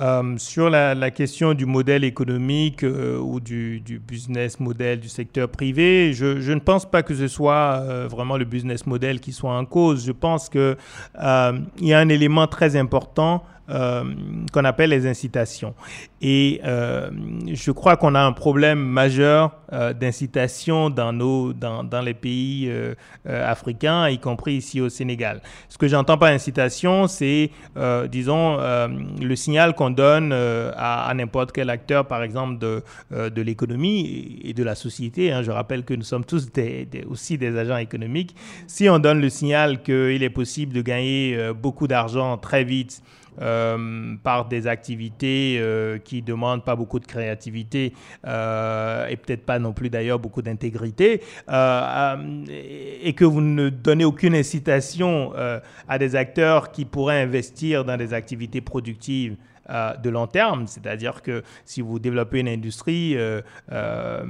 [0.00, 6.12] Euh, sur la, question du modèle économique euh, ou du, business model du secteur privé,
[6.12, 9.64] je, ne pense pas que ce soit euh, vraiment le business model qui soit en
[9.64, 10.06] cause.
[10.06, 10.76] Je pense qu'il
[11.16, 14.02] y a un élément très important euh,
[14.50, 15.74] qu'on appelle les incitations.
[16.22, 17.10] Et euh,
[17.52, 22.72] je crois qu'on a un problème majeur euh, d'incitation dans, nos, dans, dans les pays
[23.26, 25.42] africains, y compris ici au Sénégal.
[25.68, 27.50] Ce que j'entends par incitation, c'est,
[28.10, 34.54] disons, le signal qu'on donne à, n'importe quel acteur, par exemple, de, de l'économie et
[34.54, 35.30] de la société.
[35.30, 35.42] Hein.
[35.42, 38.34] Je rappelle que nous sommes tous des, aussi des agents économiques.
[38.66, 43.02] Si on donne le signal qu'il est possible de gagner beaucoup d'argent très vite,
[43.40, 47.92] euh, par des activités euh, qui demandent pas beaucoup de créativité
[48.26, 54.34] euh, et peut-être pas non plus d'ailleurs beaucoup d'intégrité, et que vous ne donnez aucune
[54.34, 55.32] incitation
[55.88, 59.36] à des acteurs qui pourraient investir dans des activités productives
[59.70, 60.66] euh, de long terme.
[60.66, 64.22] C'est-à-dire que si vous développez une industrie, euh, euh,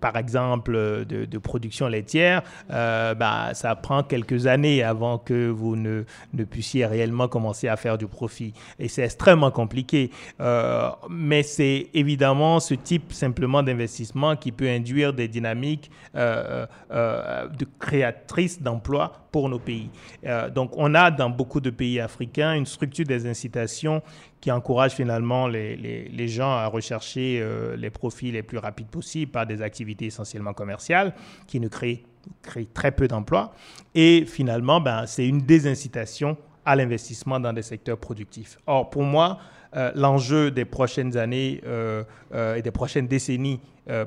[0.00, 0.72] par exemple,
[1.04, 7.26] de, production laitière, bah, ça prend quelques années avant que vous ne, ne, puissiez réellement
[7.26, 8.52] commencer à faire du profit.
[8.78, 10.10] Et c'est extrêmement compliqué.
[11.10, 19.12] mais c'est évidemment ce type simplement d'investissement qui peut induire des dynamiques de créatrices d'emplois
[19.32, 19.90] pour nos pays.
[20.54, 24.02] donc on a dans beaucoup de pays africains une structure des incitations
[24.40, 29.32] qui encourage finalement les, les, gens à rechercher euh, les profits les plus rapides possibles
[29.32, 31.12] par des activités essentiellement commerciales
[31.46, 32.04] qui ne créent,
[32.42, 33.52] créent très peu d'emplois.
[33.94, 38.58] Et finalement, ben, c'est une désincitation à l'investissement dans des secteurs productifs.
[38.66, 39.38] Or, pour moi,
[39.94, 41.60] l'enjeu des prochaines années
[42.34, 43.60] et des prochaines décennies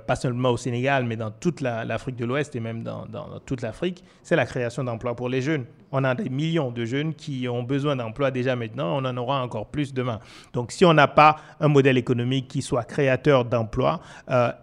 [0.06, 3.62] pas seulement au Sénégal, mais dans toute l'Afrique de l'Ouest et même dans, dans toute
[3.62, 5.66] l'Afrique, c'est la création d'emplois pour les jeunes.
[5.92, 9.44] On a des millions de jeunes qui ont besoin d'emplois déjà maintenant, on en aura
[9.44, 10.20] encore plus demain.
[10.54, 14.02] Donc si on n'a pas un modèle économique qui soit créateur d'emplois,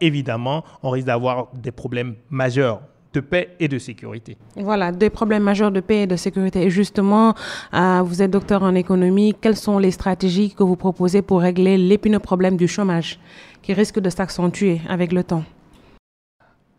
[0.01, 2.81] évidemment, on risque d'avoir des problèmes majeurs
[3.21, 4.37] paix et de sécurité.
[4.57, 6.63] Voilà, des problèmes majeurs de paix et de sécurité.
[6.63, 7.35] Et justement,
[7.75, 9.35] euh, vous êtes docteur en économie.
[9.41, 13.19] Quelles sont les stratégies que vous proposez pour régler l'épineux problème du chômage
[13.63, 15.45] qui risque de s'accentuer avec le temps?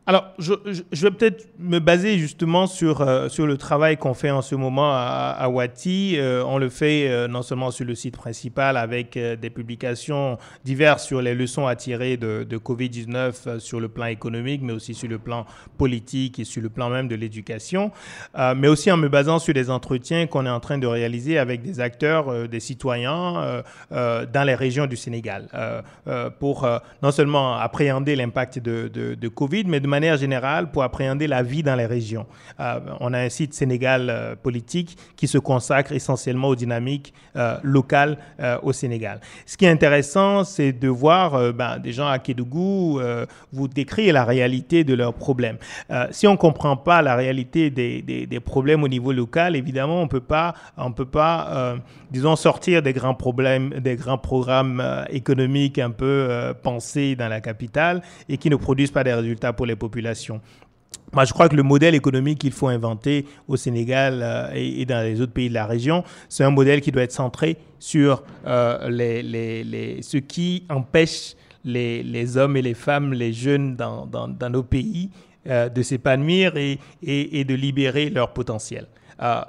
[0.09, 0.53] Alors, je,
[1.03, 4.91] vais peut-être me baser justement sur, euh, sur le travail qu'on fait en ce moment
[4.91, 6.15] à, à Wati.
[6.17, 11.05] Euh, on le fait euh, non seulement sur le site principal avec des publications diverses
[11.05, 15.07] sur les leçons à tirer de, de Covid-19 sur le plan économique, mais aussi sur
[15.07, 15.45] le plan
[15.77, 17.91] politique et sur le plan même de l'éducation,
[18.55, 21.61] mais aussi en me basant sur des entretiens qu'on est en train de réaliser avec
[21.61, 25.49] des acteurs, des citoyens dans les régions du Sénégal,
[26.39, 26.67] pour
[27.03, 31.63] non seulement appréhender l'impact de, de Covid, mais de manière générale pour appréhender la vie
[31.63, 32.25] dans les régions.
[32.59, 37.57] Euh, on a un site Sénégal euh, politique qui se consacre essentiellement aux dynamiques euh,
[37.63, 38.17] locales
[38.63, 39.19] au Sénégal.
[39.45, 42.99] Ce qui est intéressant, c'est de voir ben, des gens à Kédougou
[43.51, 45.57] vous décrire la réalité de leurs problèmes.
[46.11, 50.19] si on ne comprend pas la réalité des, problèmes au niveau local, évidemment, on peut
[50.21, 51.75] pas, on peut pas,
[52.11, 58.01] disons, sortir des grands problèmes, des grands programmes économiques un peu pensés dans la capitale
[58.27, 60.41] et qui ne produisent pas des résultats pour les populations
[61.13, 65.03] moi, je crois que le modèle économique qu'il faut inventer au Sénégal euh, et, dans
[65.03, 68.87] les autres pays de la région, c'est un modèle qui doit être centré sur euh,
[70.01, 75.09] ce qui empêche les, hommes et les femmes, les jeunes dans, dans, nos pays
[75.47, 78.85] euh, de s'épanouir et, et, de libérer leur potentiel.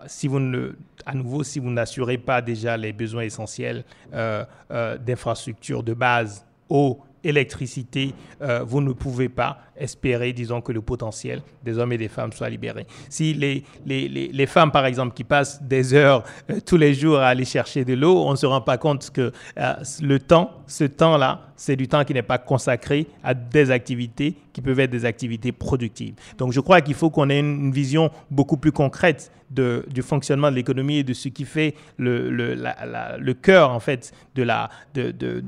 [0.06, 0.72] si vous ne,
[1.04, 8.14] à nouveau, si vous n'assurez pas déjà les besoins essentiels d'infrastructures de base, eau, électricité,
[8.64, 12.48] vous ne pouvez pas espérer, disons, que le potentiel des hommes et des femmes soit
[12.48, 12.86] libéré.
[13.08, 17.18] Si les, les, les, femmes, par exemple, qui passent des heures euh, tous les jours
[17.18, 20.50] à aller chercher de l'eau, on ne se rend pas compte que euh, le temps,
[20.66, 24.90] ce temps-là, c'est du temps qui n'est pas consacré à des activités qui peuvent être
[24.90, 26.14] des activités productives.
[26.38, 30.50] Donc je crois qu'il faut qu'on ait une, vision beaucoup plus concrète de, du fonctionnement
[30.50, 32.56] de l'économie et de ce qui fait le, le,
[33.18, 35.42] le cœur, en fait, de la, de, de,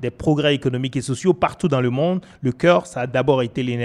[0.00, 2.24] des progrès économiques et sociaux partout dans le monde.
[2.40, 3.76] Le cœur, ça a d'abord été les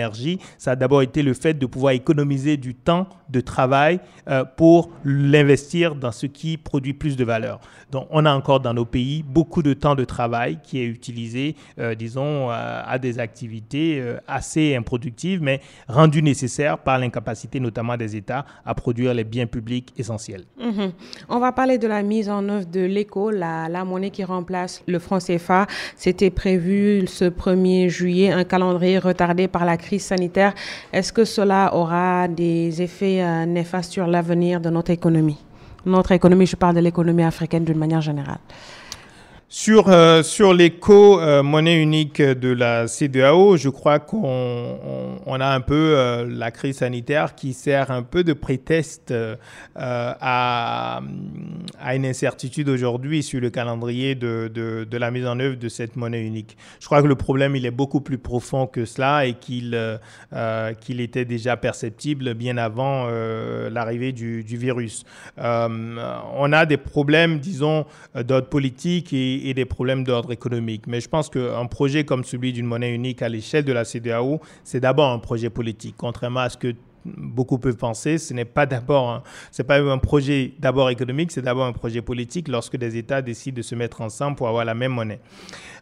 [0.57, 4.91] ça a d'abord été le fait de pouvoir économiser du temps de travail euh, pour
[5.03, 7.59] l'investir dans ce qui produit plus de valeur.
[7.91, 11.55] Donc, on a encore dans nos pays beaucoup de temps de travail qui est utilisé,
[11.79, 18.15] euh, disons, à des activités euh, assez improductives, mais rendues nécessaires par l'incapacité notamment des
[18.15, 20.45] États à produire les biens publics essentiels.
[20.59, 20.91] Mhm.
[21.29, 24.99] On va parler de la mise en œuvre de l'éco, la, monnaie qui remplace le
[24.99, 25.67] franc CFA.
[25.95, 30.53] C'était prévu ce 1er juillet, un calendrier retardé par la crise sanitaire.
[30.91, 35.37] Est-ce que cela aura des effets euh, néfastes sur l'avenir de notre économie?
[35.85, 38.39] Notre économie, je parle de l'économie africaine d'une manière générale.
[39.55, 44.79] Sur, euh, sur l'éco-monnaie euh, unique de la CDAO, je crois qu'on
[45.27, 49.13] on, a un peu euh, la crise sanitaire qui sert un peu de prétexte
[49.75, 51.01] à,
[51.79, 55.97] à une incertitude aujourd'hui sur le calendrier de, de, la mise en œuvre de cette
[55.97, 56.57] monnaie unique.
[56.79, 59.79] Je crois que le problème, il est beaucoup plus profond que cela et qu'il
[60.81, 63.07] qu'il était déjà perceptible bien avant
[63.69, 65.05] l'arrivée du, du, virus.
[65.37, 67.85] on a des problèmes, disons,
[68.15, 70.87] d'ordre politique et et des problèmes d'ordre économique.
[70.87, 74.39] Mais je pense qu'un projet comme celui d'une monnaie unique à l'échelle de la CDAO,
[74.63, 76.73] c'est d'abord un projet politique, contrairement à ce que
[77.05, 81.65] beaucoup peuvent penser, ce n'est pas d'abord, c'est pas un projet d'abord économique, c'est d'abord
[81.65, 84.91] un projet politique lorsque des États décident de se mettre ensemble pour avoir la même
[84.93, 85.19] monnaie.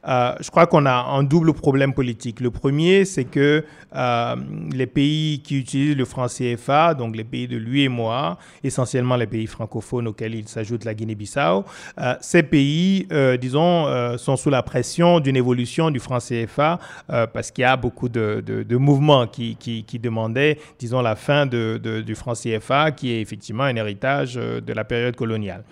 [0.08, 2.40] Euh, je crois qu'on a un double problème politique.
[2.40, 3.64] Le premier, c'est que
[3.96, 4.36] euh,
[4.72, 9.16] les pays qui utilisent le franc CFA, donc les pays de lui et moi, essentiellement
[9.16, 11.66] les pays francophones auxquels il s'ajoute la Guinée-Bissau,
[12.00, 13.08] euh, ces pays,
[13.40, 18.10] disons, sont sous la pression d'une évolution du franc CFA parce qu'il y a beaucoup
[18.10, 23.21] de, mouvements qui, qui, qui, demandaient, disons, la fin de, du franc CFA, qui est
[23.21, 25.63] effectivement un héritage de la période coloniale.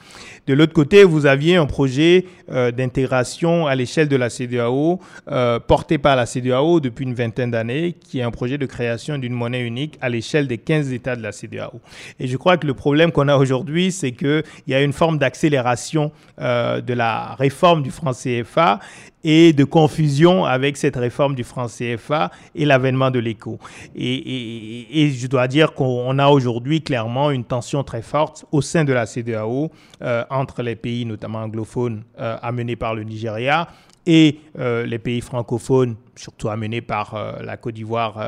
[0.47, 4.99] De l'autre côté, vous aviez un projet d'intégration à l'échelle de la CDAO,
[5.31, 9.17] euh, porté par la CDAO depuis une vingtaine d'années, qui est un projet de création
[9.17, 11.79] d'une monnaie unique à l'échelle des 15 États de la CDAO.
[12.19, 15.17] Et je crois que le problème qu'on a aujourd'hui, c'est qu'il y a une forme
[15.17, 18.79] d'accélération euh, de la réforme du franc CFA
[19.23, 23.59] et de confusion avec cette réforme du franc CFA et l'avènement de l'éco.
[23.95, 28.93] Et, je dois dire qu'on a aujourd'hui clairement une tension très forte au sein de
[28.93, 33.67] la CDAO euh, entre les pays, notamment anglophones, euh, amenés par le Nigeria,
[34.05, 38.21] et euh, les pays francophones, surtout amenés par la Côte d'Ivoire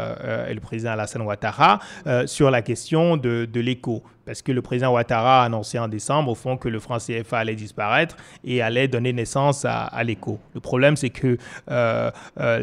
[0.48, 1.80] et le président Alassane Ouattara,
[2.26, 6.32] sur la question de, de l'éco parce que le président Ouattara a annoncé en décembre,
[6.32, 10.40] au fond, que le franc CFA allait disparaître et allait donner naissance à, l'éco.
[10.54, 11.38] Le problème, c'est que
[11.70, 12.60] euh, euh,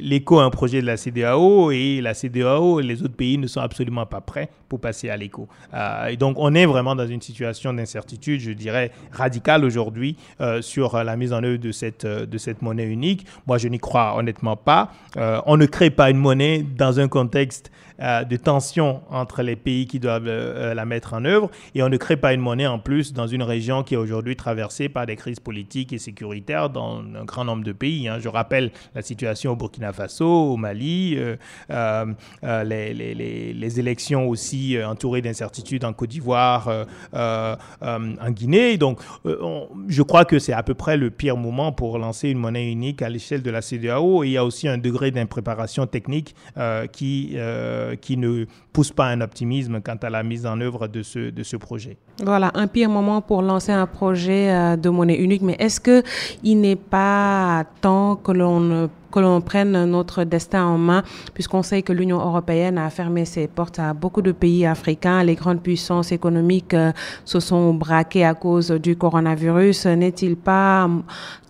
[0.00, 3.46] l'éco est un projet de la CDAO et la CDAO et les autres pays ne
[3.46, 5.16] sont absolument pas prêts pour passer à.
[5.22, 10.16] Euh, et donc, on est vraiment dans une situation d'incertitude, je dirais, radicale aujourd'hui
[10.60, 13.26] sur la mise en œuvre de cette, de cette monnaie unique.
[13.46, 14.90] Moi, je n'y crois honnêtement pas.
[15.16, 17.70] on ne crée pas une monnaie dans un contexte
[18.02, 21.82] euh, de tension entre les pays qui doivent euh, euh, la mettre en œuvre et
[21.82, 24.88] on ne crée pas une monnaie en plus dans une région qui est aujourd'hui traversée
[24.88, 28.08] par des crises politiques et sécuritaires dans un grand nombre de pays.
[28.08, 28.18] Hein.
[28.18, 31.16] Je rappelle la situation au Burkina Faso, au Mali,
[32.42, 38.76] les, élections aussi entourées d'incertitudes en Côte d'Ivoire, en Guinée.
[38.76, 42.70] Donc, je crois que c'est à peu près le pire moment pour lancer une monnaie
[42.70, 44.24] unique à l'échelle de la CDAO.
[44.24, 46.34] Et il y a aussi un degré d'impréparation technique
[46.92, 47.36] qui
[47.91, 51.30] euh, qui ne pousse pas un optimisme quant à la mise en œuvre de ce,
[51.30, 51.96] de ce projet.
[52.22, 56.60] Voilà, un pire moment pour lancer un projet euh, de monnaie unique, mais est-ce qu'il
[56.60, 61.02] n'est pas temps que l'on que l'on prenne notre destin en main,
[61.34, 65.22] puisqu'on sait que l'Union européenne a fermé ses portes à beaucoup de pays africains.
[65.22, 66.92] Les grandes puissances économiques euh,
[67.26, 69.84] se sont braquées à cause du coronavirus.
[69.86, 70.88] N'est-il pas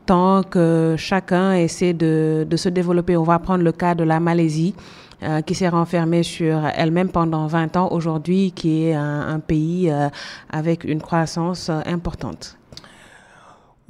[0.06, 3.16] temps que chacun essaie de, de se développer?
[3.16, 4.74] On va prendre le cas de la Malaisie.
[5.22, 10.08] Euh, qui s'est renfermée sur elle-même pendant 20 ans aujourd'hui, qui est un, pays euh,
[10.50, 12.58] avec une croissance euh, importante.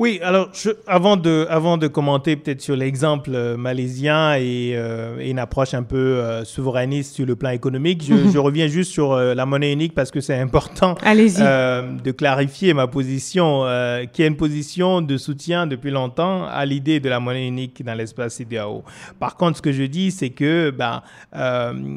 [0.02, 0.50] Oui, alors
[0.88, 5.84] avant, de, avant de commenter peut-être sur l'exemple euh, malaisien euh, et, une approche un
[5.84, 10.10] peu euh, souverainiste sur le plan économique, je, reviens juste sur la monnaie unique parce
[10.10, 13.64] que c'est important de clarifier ma position,
[14.12, 17.94] qui est une position de soutien depuis longtemps à l'idée de la monnaie unique dans
[17.94, 18.82] l'espace CDAO.
[19.20, 21.02] Par contre, ce que je dis, c'est que ben,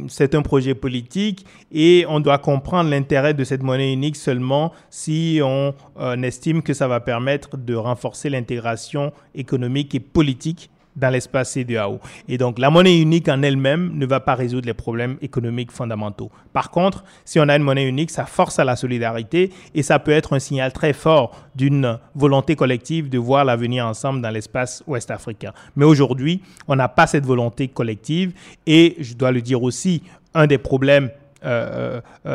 [0.09, 5.41] c'est un projet politique et on doit comprendre l'intérêt de cette monnaie unique seulement si
[5.43, 5.73] on
[6.21, 7.94] estime que ça va permettre de renforcer
[8.29, 11.99] l'intégration économique et politique dans l'espace CDAO.
[12.27, 16.31] Et donc, la monnaie unique en elle-même ne va pas résoudre les problèmes économiques fondamentaux.
[16.53, 19.99] Par contre, si on a une monnaie unique, ça force à la solidarité et ça
[19.99, 24.84] peut être un signal très fort d'une volonté collective de voir l'avenir ensemble dans l'espace
[24.88, 25.51] ouest africain.
[25.75, 28.34] Mais aujourd'hui, on n'a pas cette volonté collective
[28.65, 30.01] et je dois le dire aussi,
[30.34, 31.10] un des problèmes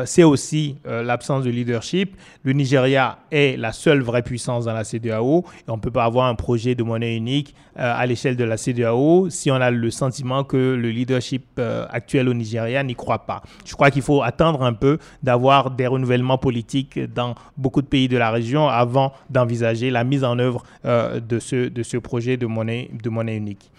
[0.04, 2.16] c'est aussi euh, l'absence de leadership.
[2.44, 6.04] Le Nigeria est la seule vraie puissance dans la CDAO et on ne peut pas
[6.04, 9.90] avoir un projet de monnaie unique à l'échelle de la CDAO si on a le
[9.90, 13.42] sentiment que le leadership actuel au Nigeria n'y croit pas.
[13.64, 18.08] Je crois qu'il faut attendre un peu d'avoir des renouvellements politiques dans beaucoup de pays
[18.08, 22.90] de la région avant d'envisager la mise en œuvre de, ce, projet de monnaie
[23.36, 23.70] unique.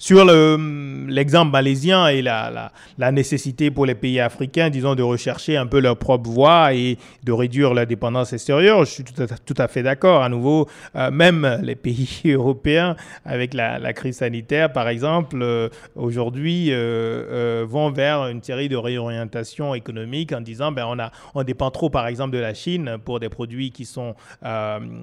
[0.00, 5.66] Sur l'exemple malaisien et la, la, nécessité pour les pays africains, disons, de rechercher un
[5.66, 9.54] peu leur propre voie et de réduire la dépendance extérieure, je suis tout à, tout
[9.58, 10.22] à fait d'accord.
[10.22, 16.68] À nouveau, euh, même les pays européens, avec la, crise sanitaire, par exemple, euh, aujourd'hui,
[16.70, 21.70] euh, vont vers une série de réorientations économiques en disant, ben, on, a, on dépend
[21.70, 24.14] trop, par exemple, de la Chine pour des produits qui sont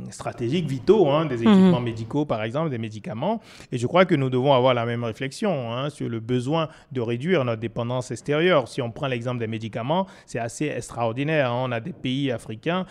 [0.10, 1.53] stratégiques, vitaux, hein, des mhm.
[1.53, 3.41] équipements médicaux, par exemple, des médicaments.
[3.71, 7.02] Et je crois que nous devons avoir la même réflexion hein, sur le besoin de
[7.02, 8.67] réduire notre dépendance extérieure.
[8.67, 11.52] Si on prend l'exemple des médicaments, c'est assez extraordinaire.
[11.52, 11.63] Hein.
[11.65, 12.86] On a des pays africains,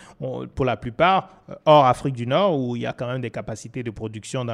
[0.55, 3.31] pour la plupart, euh, hors Afrique du Nord, où il y a quand même des
[3.31, 4.45] capacités de production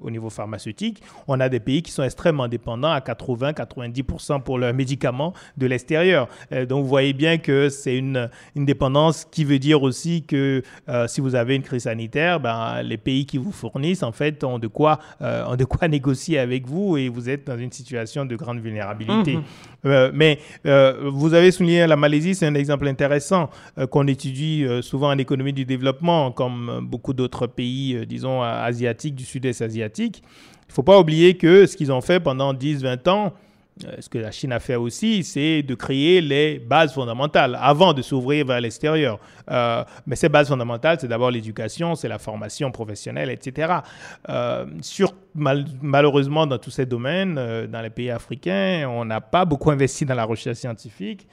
[0.00, 1.02] au niveau pharmaceutique.
[1.28, 6.28] On a des pays qui sont extrêmement dépendants à 80-90% pour leurs médicaments de l'extérieur.
[6.52, 11.06] Euh, donc vous voyez bien que c'est une, dépendance qui veut dire aussi que euh,
[11.06, 14.58] si vous avez une crise sanitaire, ben, les pays qui vous fournissent, en fait, ont
[14.58, 14.98] de quoi
[15.88, 19.36] négocier avec vous vous et vous êtes dans une situation de grande vulnérabilité.
[19.36, 19.42] Mhm.
[19.84, 24.64] Euh, mais euh, vous avez souligné la Malaisie, c'est un exemple intéressant euh, qu'on étudie
[24.80, 30.22] souvent en économie du développement, comme beaucoup d'autres pays, disons, asiatiques, du sud-est asiatique.
[30.22, 33.32] Il ne faut pas oublier que ce qu'ils ont fait pendant 10-20 ans,
[34.00, 38.02] ce que la Chine a fait aussi, c'est de créer les bases fondamentales avant de
[38.02, 39.18] s'ouvrir vers l'extérieur.
[39.50, 43.74] Euh, mais ces bases fondamentales, c'est d'abord l'éducation, c'est la formation professionnelle, etc.
[44.28, 49.44] Euh, sur, malheureusement, dans tous ces domaines, euh, dans les pays africains, on n'a pas
[49.44, 51.26] beaucoup investi dans la recherche scientifique,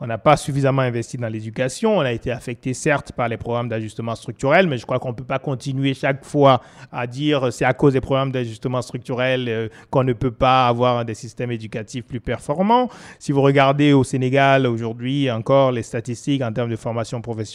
[0.00, 3.68] on n'a pas suffisamment investi dans l'éducation, on a été affecté certes par les programmes
[3.68, 6.60] d'ajustement structurel, mais je crois qu'on ne peut pas continuer chaque fois
[6.92, 11.14] à dire c'est à cause des programmes d'ajustement structurel qu'on ne peut pas avoir des
[11.14, 12.88] systèmes éducatifs plus performants.
[13.18, 17.53] Si vous regardez au Sénégal aujourd'hui encore les statistiques en termes de formation professionnelle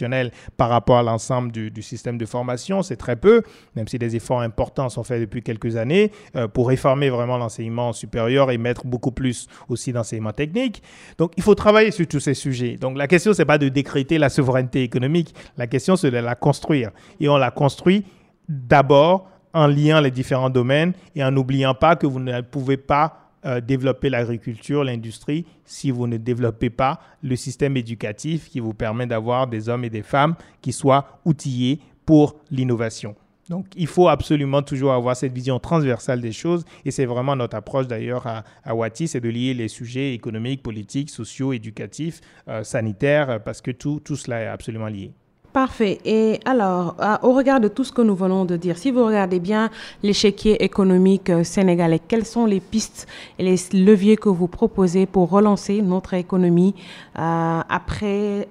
[0.56, 3.42] par rapport à l'ensemble du, système de formation, c'est très peu,
[3.76, 7.92] même si des efforts importants sont faits depuis quelques années euh, pour réformer vraiment l'enseignement
[7.92, 10.82] supérieur et mettre beaucoup plus aussi d'enseignement technique.
[11.18, 12.76] Donc, il faut travailler sur tous ces sujets.
[12.76, 15.34] Donc, la question, c'est pas de décréter la souveraineté économique.
[15.56, 16.90] La question, c'est de la construire.
[17.18, 18.04] Et on la construit
[18.48, 23.29] d'abord en liant les différents domaines et en n'oubliant pas que vous ne pouvez pas
[23.46, 29.06] euh, développer l'agriculture, l'industrie, si vous ne développez pas le système éducatif qui vous permet
[29.06, 33.14] d'avoir des hommes et des femmes qui soient outillés pour l'innovation.
[33.48, 36.64] Donc, il faut absolument toujours avoir cette vision transversale des choses.
[36.84, 41.10] Et c'est vraiment notre approche d'ailleurs à, à c'est de lier les sujets économiques, politiques,
[41.10, 45.12] sociaux, éducatifs, euh, sanitaires, parce que tout, tout cela est absolument lié.
[45.52, 45.98] Parfait.
[46.04, 49.40] Et alors, au regard de tout ce que nous venons de dire, si vous regardez
[49.40, 49.68] bien
[50.02, 55.28] l'échiquier économique euh, sénégalais, quelles sont les pistes et les leviers que vous proposez pour
[55.28, 56.74] relancer notre économie
[57.18, 58.46] euh, après,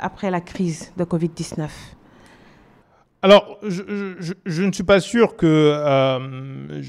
[0.00, 1.68] après la crise de Covid-19
[3.24, 6.82] alors, je, ne suis pas sûr que euh,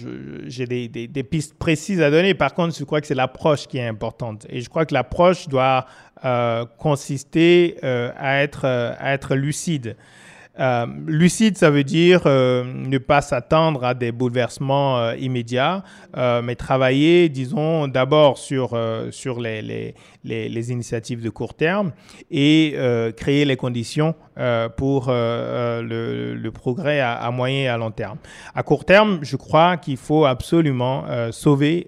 [0.47, 2.33] j'ai des, pistes précises à donner.
[2.33, 4.47] Par contre, je crois que c'est l'approche qui est importante.
[4.49, 5.85] Et je crois que l'approche doit
[6.25, 9.95] euh, consister euh, à, être, lucide.
[11.05, 15.83] Lucide, ça veut dire ne pas s'attendre à des bouleversements immédiats,
[16.15, 18.77] mais travailler, disons, d'abord sur,
[19.11, 21.91] sur les, les, initiatives de court terme
[22.31, 22.75] et
[23.17, 24.15] créer les conditions
[24.77, 28.17] pour le, le, progrès à, à, moyen et à long terme.
[28.55, 31.87] À court terme, je crois qu'il faut absolument sauver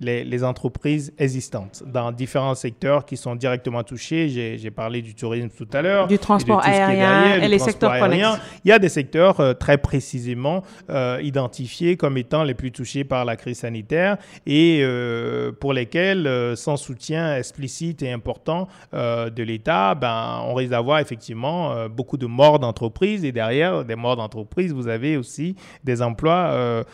[0.00, 4.28] les, entreprises existantes dans différents secteurs qui sont directement touchés.
[4.28, 6.06] J'ai parlé du tourisme tout à l'heure.
[6.06, 8.38] Du transport aérien et les secteurs connexes.
[8.64, 13.04] Il y a des secteurs euh, très précisément euh, identifiés comme étant les plus touchés
[13.04, 19.94] par la crise sanitaire et euh, pour lesquels, sans soutien explicite et important de l'État,
[19.94, 24.88] ben, on risque d'avoir effectivement beaucoup de morts d'entreprises et derrière des morts d'entreprises, vous
[24.88, 26.84] avez aussi des emplois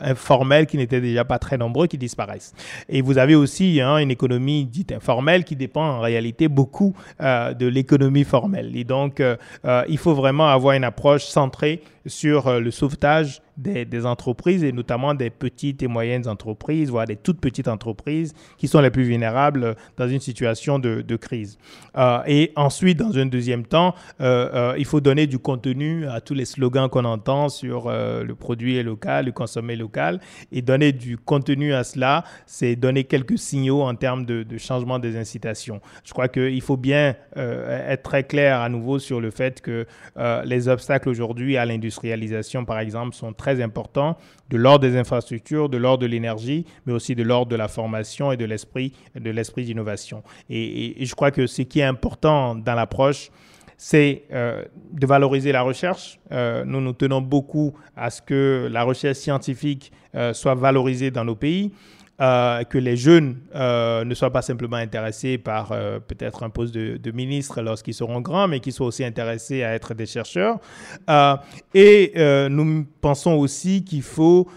[0.00, 2.52] informels qui n'étaient déjà pas très nombreux qui disparaissent
[2.88, 7.54] et vous avez aussi hein, une économie dite informelle qui dépend en réalité beaucoup euh,
[7.54, 8.76] de l'économie formelle.
[8.76, 14.06] Et donc, euh, euh, il faut vraiment avoir une approche centrée sur le sauvetage des,
[14.06, 18.80] entreprises et notamment des petites et moyennes entreprises, voire des toutes petites entreprises qui sont
[18.80, 21.58] les plus vulnérables dans une situation de, crise.
[21.96, 26.20] Euh, et ensuite, dans un deuxième temps, euh, euh, il faut donner du contenu à
[26.20, 30.20] tous les slogans qu'on entend sur le produit local, le consommer local.
[30.52, 34.98] Et donner du contenu à cela, c'est donner quelques signaux en termes de, de changement
[34.98, 35.80] des incitations.
[36.04, 39.86] Je crois qu'il faut bien être très clair à nouveau sur le fait que
[40.44, 44.16] les obstacles aujourd'hui à l'industrialisation, par exemple, sont très très important,
[44.50, 48.32] de l'ordre des infrastructures, de l'ordre de l'énergie, mais aussi de l'ordre de la formation
[48.32, 50.24] et de l'esprit de l'esprit d'innovation.
[50.50, 53.30] Et, je crois que ce qui est important dans l'approche,
[53.76, 56.18] c'est euh, de valoriser la recherche.
[56.32, 61.24] Euh, nous nous tenons beaucoup à ce que la recherche scientifique euh, soit valorisée dans
[61.24, 61.70] nos pays.
[62.18, 66.72] Euh, que les jeunes euh, ne soient pas simplement intéressés par euh, peut-être un poste
[66.72, 70.58] de, ministre lorsqu'ils seront grands, mais qu'ils soient aussi intéressés à être des chercheurs.
[71.74, 72.12] et
[72.48, 74.48] nous pensons aussi qu'il faut...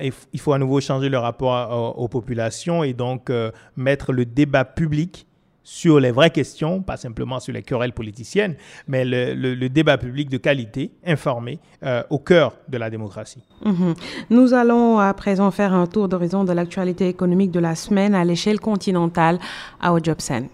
[0.00, 3.30] il faut à nouveau changer le rapport aux populations et donc
[3.76, 5.26] mettre le débat public
[5.72, 8.56] sur les vraies questions, pas simplement sur les querelles politiciennes,
[8.88, 13.44] mais le, débat public de qualité, informé, euh, au cœur de la démocratie.
[13.64, 13.94] Mhm.
[14.30, 18.24] Nous allons à présent faire un tour d'horizon de l'actualité économique de la semaine à
[18.24, 19.38] l'échelle continentale
[19.80, 20.48] à Ojobsen.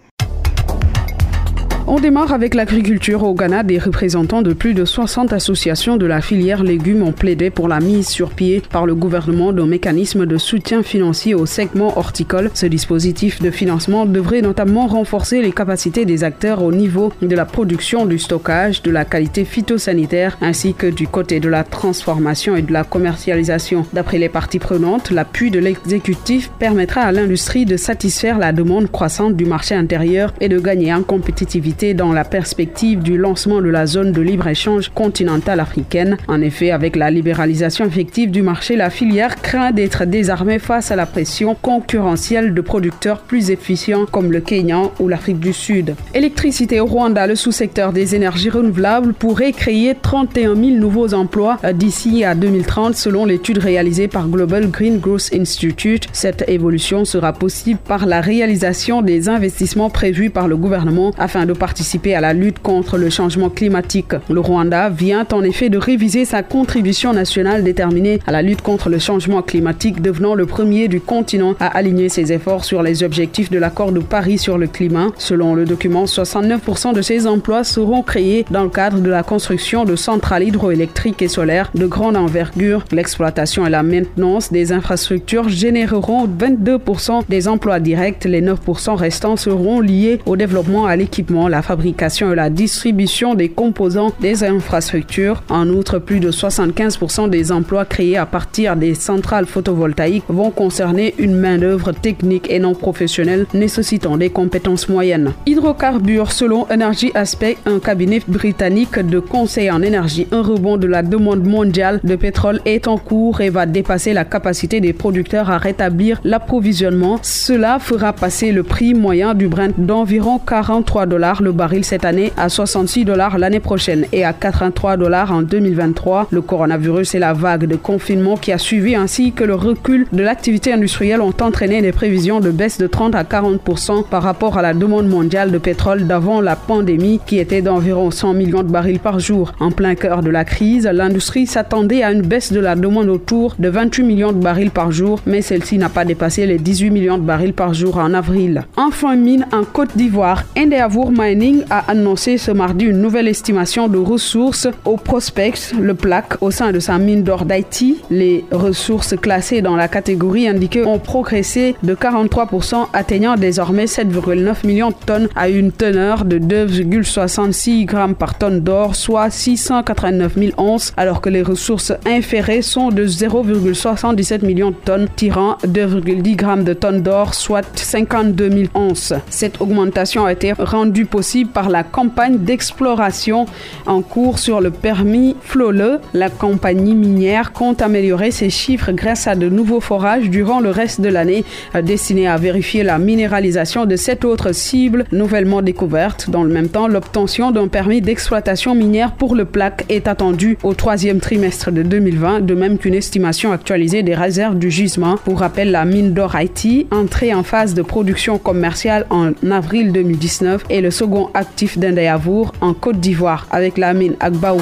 [1.89, 3.63] On démarre avec l'agriculture au Ghana.
[3.63, 7.79] Des représentants de plus de 60 associations de la filière légumes ont plaidé pour la
[7.79, 12.51] mise sur pied par le gouvernement d'un mécanisme de soutien financier au segment horticole.
[12.53, 17.45] Ce dispositif de financement devrait notamment renforcer les capacités des acteurs au niveau de la
[17.45, 22.63] production, du stockage, de la qualité phytosanitaire ainsi que du côté de la transformation et
[22.63, 23.85] de la commercialisation.
[23.93, 29.37] D'après les parties prenantes, l'appui de l'exécutif permettra à l'industrie de satisfaire la demande croissante
[29.37, 33.85] du marché intérieur et de gagner en compétitivité dans la perspective du lancement de la
[33.85, 36.17] zone de libre-échange continentale africaine.
[36.27, 40.95] En effet, avec la libéralisation effective du marché, la filière craint d'être désarmée face à
[40.95, 45.93] la pression concurrentielle de producteurs plus efficients comme le Kenya ou l'Afrique du Sud.
[46.15, 52.23] Électricité au Rwanda, le sous-secteur des énergies renouvelables pourrait créer 31 000 nouveaux emplois d'ici
[52.23, 56.07] à 2030 selon l'étude réalisée par Global Green Growth Institute.
[56.11, 61.53] Cette évolution sera possible par la réalisation des investissements prévus par le gouvernement afin de
[61.67, 64.13] participer à la lutte contre le changement climatique.
[64.29, 68.87] Le Rwanda vient en effet de réviser sa contribution nationale déterminée à la lutte contre
[68.87, 73.51] le changement climatique, devenant le premier du continent à aligner ses efforts sur les objectifs
[73.51, 75.07] de l'accord de Paris sur le climat.
[75.17, 79.83] Selon le document, 69% de ces emplois seront créés dans le cadre de la construction
[79.83, 82.85] de centrales hydroélectriques et solaires de grande envergure.
[82.93, 88.23] L'exploitation et la maintenance des infrastructures généreront 22% des emplois directs.
[88.23, 93.49] Les 9% restants seront liés au développement, à l'équipement, la fabrication et la distribution des
[93.49, 95.41] composants des infrastructures.
[95.49, 101.15] En outre, plus de 75% des emplois créés à partir des centrales photovoltaïques vont concerner
[101.17, 105.33] une main-d'œuvre technique et non professionnelle nécessitant des compétences moyennes.
[105.47, 111.01] Hydrocarbures, selon Energy Aspect, un cabinet britannique de conseil en énergie, un rebond de la
[111.01, 115.57] demande mondiale de pétrole est en cours et va dépasser la capacité des producteurs à
[115.57, 117.17] rétablir l'approvisionnement.
[117.23, 122.33] Cela fera passer le prix moyen du Brent d'environ 43 dollars le baril cette année
[122.35, 126.27] à 66 dollars l'année prochaine et à 83 dollars en 2023.
[126.29, 130.23] Le coronavirus et la vague de confinement qui a suivi ainsi que le recul de
[130.23, 134.61] l'activité industrielle ont entraîné des prévisions de baisse de 30 à 40% par rapport à
[134.61, 138.99] la demande mondiale de pétrole d'avant la pandémie qui était d'environ 100 millions de barils
[138.99, 139.53] par jour.
[139.61, 143.55] En plein cœur de la crise, l'industrie s'attendait à une baisse de la demande autour
[143.57, 147.17] de 28 millions de barils par jour, mais celle-ci n'a pas dépassé les 18 millions
[147.17, 148.65] de barils par jour en avril.
[148.75, 153.97] Enfin, mine en Côte d'Ivoire, Endeavour Mining a annoncé ce mardi une nouvelle estimation de
[153.97, 157.97] ressources au prospect, le plaque, au sein de sa mine d'or d'Haïti.
[158.09, 164.91] Les ressources classées dans la catégorie indiquée ont progressé de 43%, atteignant désormais 7,9 millions
[164.91, 170.93] de tonnes à une teneur de 2,66 grammes par tonne d'or, soit 689 000 onces,
[170.95, 176.73] alors que les ressources inférées sont de 0,77 millions de tonnes, tirant 2,10 grammes de
[176.73, 179.13] tonnes d'or, soit 52 000 onces.
[179.29, 183.47] Cette augmentation a été rendue possible par la campagne d'exploration
[183.87, 185.99] en cours sur le permis Flole.
[186.13, 191.01] La compagnie minière compte améliorer ses chiffres grâce à de nouveaux forages durant le reste
[191.01, 191.43] de l'année,
[191.81, 196.29] destinés à vérifier la minéralisation de cette autre cible nouvellement découverte.
[196.29, 200.75] Dans le même temps, l'obtention d'un permis d'exploitation minière pour le plaque est attendue au
[200.75, 205.15] troisième trimestre de 2020, de même qu'une estimation actualisée des réserves du gisement.
[205.25, 210.65] Pour rappel, la mine d'or Haïti, entrée en phase de production commerciale en avril 2019,
[210.69, 210.91] est le
[211.33, 214.61] actif d'Indayavour en Côte d'Ivoire avec la mine Agbaou.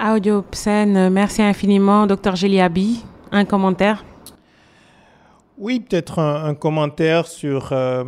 [0.00, 3.04] Audio Psen, merci infiniment, docteur Géliabi.
[3.32, 4.04] Un commentaire?
[5.56, 8.04] Oui, peut-être un, commentaire sur, euh,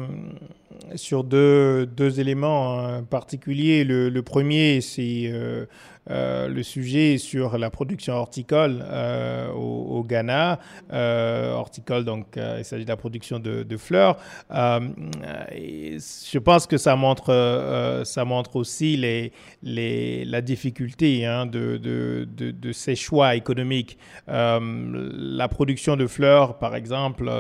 [0.94, 3.84] sur deux, deux, éléments particuliers.
[3.84, 5.66] Le, le premier, c'est euh,
[6.10, 10.60] euh, le sujet sur la production horticole euh, au, Ghana.
[10.92, 14.16] Euh, horticole, donc, il s'agit de la production de, fleurs.
[14.50, 19.32] je pense que ça montre, ça montre aussi les,
[19.62, 23.98] les, la difficulté hein, de, de, de, ces choix économiques.
[24.28, 27.30] la production de fleurs, par exemple,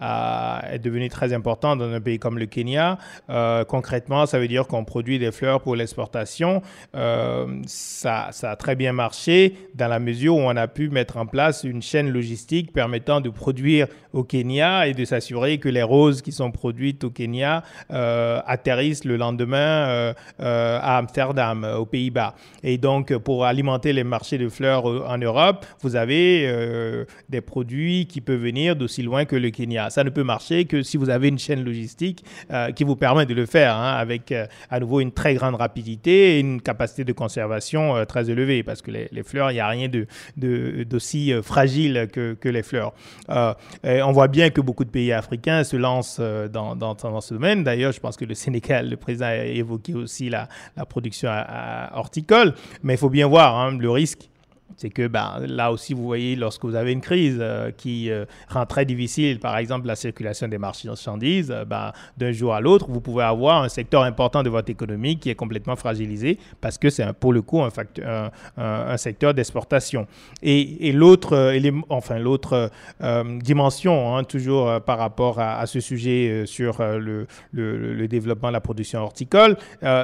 [0.00, 2.98] est devenue très importante dans un pays comme le Kenya.
[3.68, 6.62] concrètement, ça veut dire qu'on produit des fleurs pour l'exportation.
[7.66, 11.26] ça ça, a très bien marché dans la mesure où on a pu mettre en
[11.26, 13.86] place une chaîne logistique permettant de produire
[14.16, 19.04] au Kenya et de s'assurer que les roses qui sont produites au Kenya euh, atterrissent
[19.04, 22.34] le lendemain euh, euh, à Amsterdam, aux Pays-Bas.
[22.62, 28.20] Et donc, pour alimenter les marchés de fleurs en Europe, vous avez des produits qui
[28.20, 29.90] peuvent venir d'aussi loin que le Kenya.
[29.90, 32.24] Ça ne peut marcher que si vous avez une chaîne logistique
[32.74, 34.32] qui vous permet de le faire hein, avec
[34.70, 38.90] à nouveau une très grande rapidité et une capacité de conservation très élevée parce que
[38.90, 39.88] les, fleurs, il n'y a rien
[40.36, 42.92] d'aussi de, fragile que, que, les fleurs
[44.06, 47.34] on voit bien que beaucoup de pays africains se lancent euh, dans, dans, dans ce
[47.34, 47.64] domaine.
[47.64, 51.30] D'ailleurs, je pense que le Sénégal, le président a évoqué aussi la, la production
[51.92, 52.54] horticole.
[52.82, 54.28] Mais il faut bien voir hein, le risque
[54.76, 58.26] c'est que ben, là aussi, vous voyez, lorsque vous avez une crise euh, qui euh,
[58.48, 62.86] rend très difficile, par exemple, la circulation des marchandises, euh, ben, d'un jour à l'autre,
[62.88, 66.90] vous pouvez avoir un secteur important de votre économie qui est complètement fragilisé parce que
[66.90, 70.06] c'est pour le coup un, facteur, un, secteur d'exportation.
[70.42, 71.54] Et, et l'autre
[71.88, 72.70] enfin, l'autre
[73.42, 78.60] dimension, hein, toujours par rapport à, ce sujet sur le, le, le, développement de la
[78.60, 79.56] production horticole,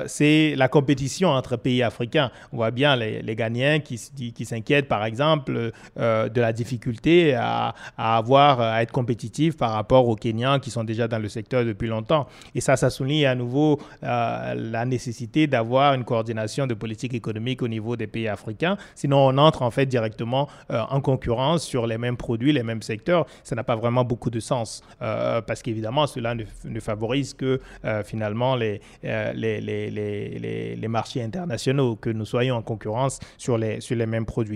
[0.06, 2.30] c'est la compétition entre pays africains.
[2.52, 4.00] On voit bien les, les Ghanéens qui,
[4.32, 10.08] qui s'inquiètent par exemple, euh, de la difficulté à, avoir, à être compétitif par rapport
[10.08, 12.26] aux Kenyans qui sont déjà dans le secteur depuis longtemps.
[12.54, 17.62] Et ça, ça souligne à nouveau euh, la nécessité d'avoir une coordination de politique économique
[17.62, 18.76] au niveau des pays africains.
[18.94, 22.82] Sinon, on entre en fait directement euh, en concurrence sur les mêmes produits, les mêmes
[22.82, 23.26] secteurs.
[23.44, 27.60] Ça n'a pas vraiment beaucoup de sens parce qu'évidemment, cela ne, favorise que
[28.04, 33.96] finalement les, les, les, les, marchés internationaux, que nous soyons en concurrence sur les, sur
[33.96, 34.51] les mêmes produits.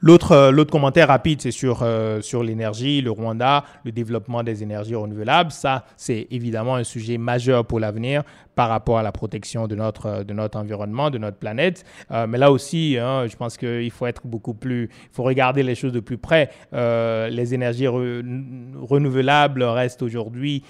[0.00, 4.94] L'autre, euh, l'autre commentaire rapide, c'est euh, sur l'énergie, le Rwanda, le développement des énergies
[4.94, 5.50] renouvelables.
[5.50, 8.22] Ça, c'est évidemment un sujet majeur pour l'avenir
[8.56, 11.84] par rapport à la protection de notre, de notre environnement, de notre planète.
[12.10, 15.62] Euh, mais là aussi, hein, je pense qu'il faut être beaucoup plus, il faut regarder
[15.62, 16.50] les choses de plus près.
[16.72, 20.64] les énergies renouvelables restent aujourd'hui,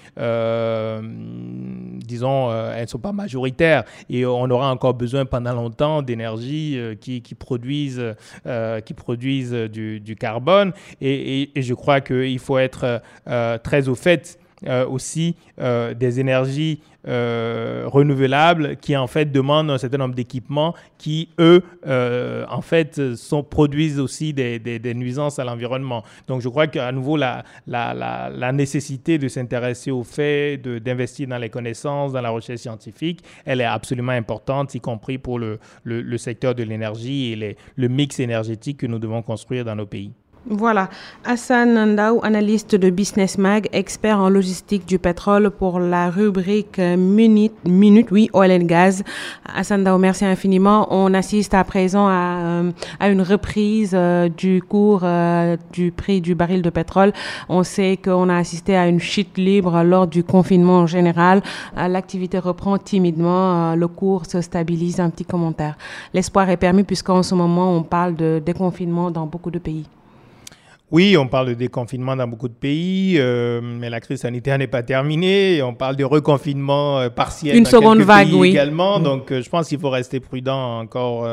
[2.05, 7.21] disons, elles ne sont pas majoritaires et on aura encore besoin pendant longtemps d'énergie qui,
[7.35, 8.15] produisent,
[8.85, 10.73] qui produisent du, carbone.
[11.01, 16.81] Et, je crois qu'il faut être euh, très au fait euh, aussi euh, des énergies
[17.05, 22.99] renouvelables qui en fait demandent un certain nombre d'équipements qui eux en fait
[23.49, 26.03] produisent aussi des, des, nuisances à l'environnement.
[26.27, 31.37] Donc je crois qu'à nouveau la, la, la, nécessité de s'intéresser au fait d'investir dans
[31.37, 36.17] les connaissances, dans la recherche scientifique, elle est absolument importante, y compris pour le, le,
[36.17, 40.11] secteur de l'énergie et le mix énergétique que nous devons construire dans nos pays.
[40.49, 40.89] Voilà,
[41.25, 47.53] Hassan Nandaou, analyste de Business Mag, expert en logistique du pétrole pour la rubrique Minute,
[47.65, 49.03] Minute oui, Oil and Gas.
[49.53, 50.87] Hassan Nandaou, merci infiniment.
[50.89, 56.21] On assiste à présent à, euh, à une reprise euh, du cours euh, du prix
[56.21, 57.11] du baril de pétrole.
[57.49, 61.41] On sait qu'on a assisté à une chute libre lors du confinement général.
[61.75, 64.99] L'activité reprend timidement, le cours se stabilise.
[64.99, 65.75] Un petit commentaire.
[66.13, 69.85] L'espoir est permis puisqu'en ce moment, on parle de déconfinement dans beaucoup de pays.
[70.89, 74.67] Oui, on parle de déconfinement dans beaucoup de pays, euh, mais la crise sanitaire n'est
[74.67, 75.61] pas terminée.
[75.61, 78.51] On parle de reconfinement euh, partiel Une dans seconde vague, oui.
[78.51, 78.97] également.
[78.97, 79.03] Mm.
[79.03, 81.27] Donc, euh, je pense qu'il faut rester prudent encore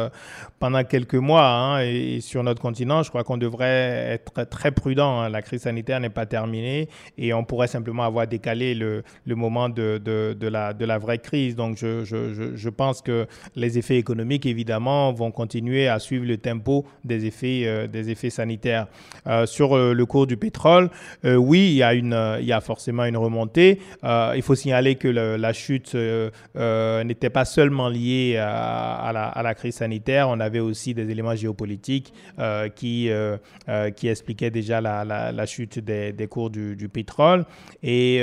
[0.59, 1.47] pendant quelques mois.
[1.47, 5.21] Hein, et, sur notre continent, je crois qu'on devrait être très prudent.
[5.21, 5.29] Hein.
[5.29, 9.69] La crise sanitaire n'est pas terminée et on pourrait simplement avoir décalé le, le moment
[9.69, 11.55] de, de, de, la, de la vraie crise.
[11.55, 16.39] Donc, je, je, je, pense que les effets économiques, évidemment, vont continuer à suivre le
[16.39, 18.89] tempo des effets, des effets sanitaires.
[19.45, 20.91] Euh, sur euh, le cours du pétrole,
[21.25, 23.81] euh, oui, il y, a une, il y a forcément une remontée.
[24.03, 29.11] il faut signaler que la chute n'était pas seulement liée à,
[29.43, 30.29] la, crise sanitaire.
[30.29, 32.13] On avait aussi des éléments géopolitiques
[32.75, 33.11] qui,
[34.03, 37.45] expliquaient déjà la, chute des, cours du, pétrole.
[37.83, 38.17] Et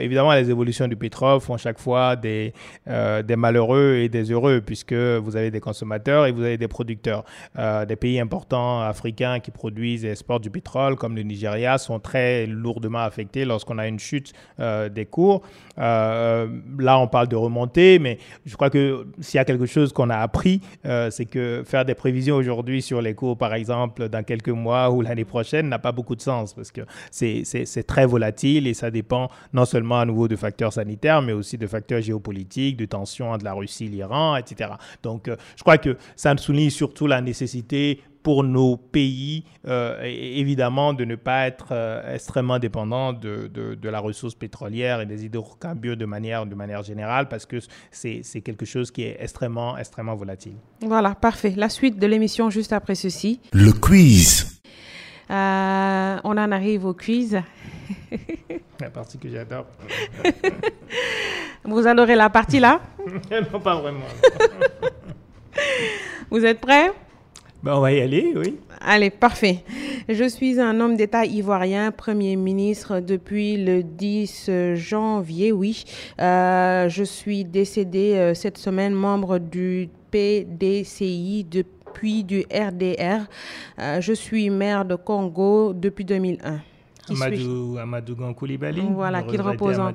[0.00, 2.52] évidemment, les évolutions du pétrole font chaque fois des,
[2.86, 7.24] des malheureux et des heureux, puisque vous avez des consommateurs et vous avez des producteurs.
[7.56, 12.46] des pays importants africains qui produisent et exportent du pétrole, comme le Nigeria, sont très
[12.46, 15.42] lourdement affectés lorsqu'on a une chute euh, des cours.
[15.78, 16.46] Euh,
[16.78, 20.10] là, on parle de remontée, mais je crois que s'il y a quelque chose qu'on
[20.10, 24.22] a appris, euh, c'est que faire des prévisions aujourd'hui sur les cours, par exemple, dans
[24.22, 28.66] quelques mois ou l'année prochaine, n'a pas beaucoup de sens parce que c'est très volatile
[28.66, 32.76] et ça dépend non seulement à nouveau de facteurs sanitaires, mais aussi de facteurs géopolitiques,
[32.76, 34.72] de tensions entre la Russie, l'Iran, etc.
[35.02, 41.04] Donc, je crois que ça souligne surtout la nécessité pour nos pays, euh, évidemment, de
[41.04, 46.06] ne pas être euh, extrêmement dépendants de, de, la ressource pétrolière et des hydrocarbures de
[46.06, 47.58] manière, de manière générale, parce que
[47.90, 50.54] c'est quelque chose qui est extrêmement, extrêmement volatile.
[50.80, 51.54] Voilà, parfait.
[51.56, 53.40] La suite de l'émission juste après ceci.
[53.52, 54.60] Le quiz.
[55.30, 57.40] Euh, on en arrive au quiz.
[58.80, 59.66] la partie que j'adore.
[61.64, 62.80] Vous adorez la partie là?
[63.52, 64.06] Non, pas vraiment.
[66.30, 66.92] Vous êtes prêts?
[67.62, 68.58] Ben, on va y aller, oui.
[68.80, 69.62] Allez, parfait.
[70.08, 75.84] Je suis un homme d'État ivoirien, Premier ministre depuis le 10 janvier, oui.
[76.20, 83.28] Euh, je suis décédé euh, cette semaine, membre du PDCI depuis du RDR.
[83.78, 86.60] Euh, je suis maire de Congo depuis 2001.
[87.10, 88.82] Amadou, Amadou Koulibaly.
[88.90, 89.92] Voilà, qu'il repose, en,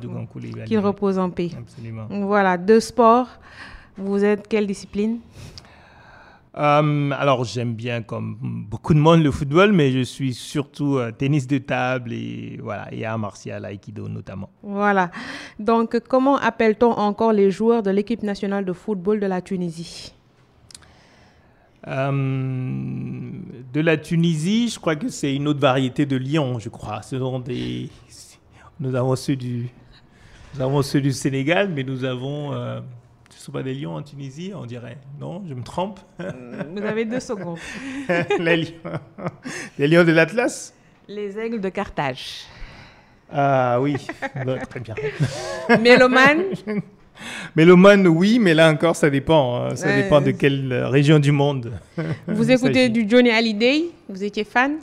[0.66, 1.52] qu'il repose en paix.
[1.58, 2.08] Absolument.
[2.10, 3.28] Voilà, de sport.
[3.98, 5.20] Vous êtes quelle discipline?
[6.58, 11.12] Euh, alors j'aime bien comme beaucoup de monde le football, mais je suis surtout euh,
[11.12, 14.50] tennis de table et voilà et art martial, aikido notamment.
[14.64, 15.12] Voilà.
[15.60, 20.16] Donc comment appelle-t-on encore les joueurs de l'équipe nationale de football de la Tunisie?
[21.88, 22.12] Euh,
[23.74, 27.04] de la Tunisie, je crois que c'est une autre variété de lions, je crois.
[27.04, 27.90] Ce sont des,
[28.80, 29.70] nous avons ceux du,
[30.56, 32.52] nous avons ceux du Sénégal, mais nous avons
[33.52, 34.98] pas des lions en Tunisie, on dirait.
[35.20, 36.00] Non, je me trompe.
[36.20, 37.58] Vous avez deux secondes.
[38.40, 39.00] les, lions.
[39.78, 40.74] les lions de l'Atlas
[41.08, 42.46] Les aigles de Carthage.
[43.32, 43.98] Ah oui,
[44.70, 44.96] très bien.
[45.82, 46.44] Mélomane
[47.56, 49.66] Mélomane, oui, mais là encore, ça dépend.
[49.66, 49.76] Hein.
[49.76, 51.74] Ça dépend de quelle région du monde.
[52.28, 53.86] Vous écoutez du Johnny Hallyday?
[54.08, 54.78] Vous étiez fan?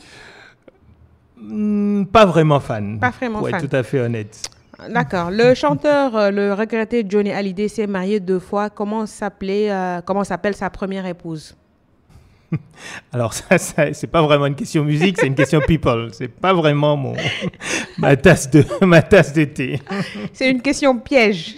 [1.36, 2.98] Hmm, Pas vraiment fan.
[2.98, 3.60] Pas vraiment pour fan.
[3.62, 4.50] être tout à fait honnête.
[4.90, 5.30] D'accord.
[5.30, 8.70] Le chanteur, euh, le regretté Johnny Hallyday s'est marié deux fois.
[8.70, 11.56] Comment s'appelait, euh, comment s'appelle sa première épouse?
[13.12, 16.10] Alors ça, ça c'est pas vraiment une question musique, c'est une question people.
[16.12, 17.14] C'est pas vraiment mon
[17.98, 19.80] ma tasse de ma tasse de thé.
[20.32, 21.56] C'est une question piège.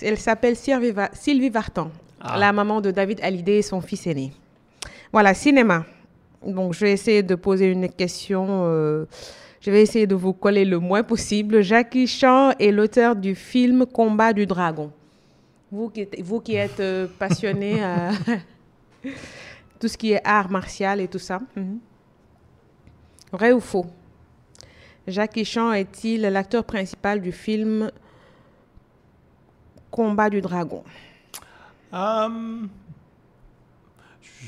[0.00, 2.38] Elle s'appelle Sylvie Vartan, ah.
[2.38, 4.32] la maman de David Hallyday et son fils aîné.
[5.12, 5.84] Voilà, cinéma.
[6.46, 8.46] Donc je vais essayer de poser une question.
[8.48, 9.06] Euh,
[9.60, 11.62] je vais essayer de vous coller le moins possible.
[11.62, 14.92] Jackie Chan est l'auteur du film Combat du dragon.
[15.70, 18.10] Vous qui, êtes euh, passionné à
[19.80, 21.40] tout ce qui est art martial et tout ça.
[21.56, 21.78] Mhm.
[23.32, 23.86] Vrai ou faux?
[25.06, 27.90] Jackie Chan est-il l'acteur principal du film
[29.90, 30.84] Combat du dragon?
[31.92, 32.68] Um,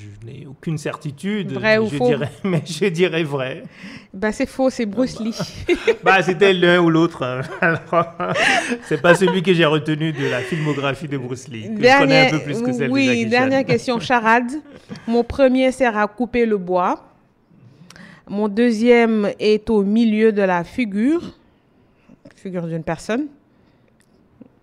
[0.01, 1.53] je n'ai aucune certitude.
[1.53, 3.65] Vrai ou je faux dirais, Mais je dirais vrai.
[4.15, 5.37] Ben, c'est faux, c'est Bruce Lee.
[6.05, 7.23] bah, c'était l'un ou l'autre.
[7.23, 7.43] Hein.
[8.85, 11.75] c'est pas celui que j'ai retenu de la filmographie de Bruce Lee.
[11.75, 14.51] Que je connais un peu plus que celle oui, de dernière question, charade.
[15.07, 17.05] Mon premier sert à couper le bois.
[18.29, 21.37] Mon deuxième est au milieu de la figure,
[22.37, 23.27] figure d'une personne.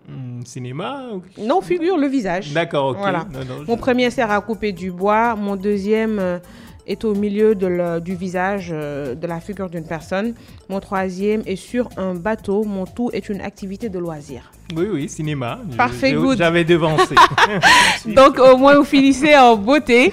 [0.08, 1.02] Hmm, cinéma
[1.38, 2.52] Non, figure le visage.
[2.54, 2.96] D'accord, ok.
[2.98, 3.26] Voilà.
[3.66, 5.36] mon premier sert à couper du bois.
[5.36, 6.38] Mon deuxième euh,
[6.86, 10.32] est au milieu de du visage euh, de la figure d'une personne.
[10.70, 12.64] Mon troisième est sur un bateau.
[12.64, 14.50] Mon tout est une activité de loisir.
[14.74, 15.58] Oui, oui, cinéma.
[15.76, 16.16] Parfait.
[16.38, 17.14] J'avais devancé.
[18.06, 20.12] Donc, au moins, vous finissez en beauté.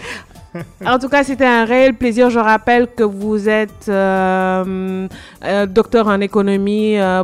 [0.86, 2.30] En tout cas, c'était un réel plaisir.
[2.30, 5.08] Je rappelle que vous êtes euh,
[5.44, 7.24] euh, docteur en économie, euh,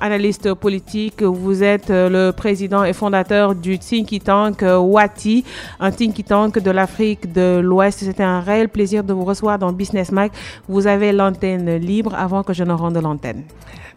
[0.00, 1.22] analyste politique.
[1.22, 5.44] Vous êtes le président et fondateur du think tank Wati,
[5.78, 8.00] un think tank de l'Afrique de l'Ouest.
[8.00, 10.30] C'était un réel plaisir de vous recevoir dans Business Mag.
[10.68, 13.42] Vous avez l'antenne libre avant que je ne rende l'antenne.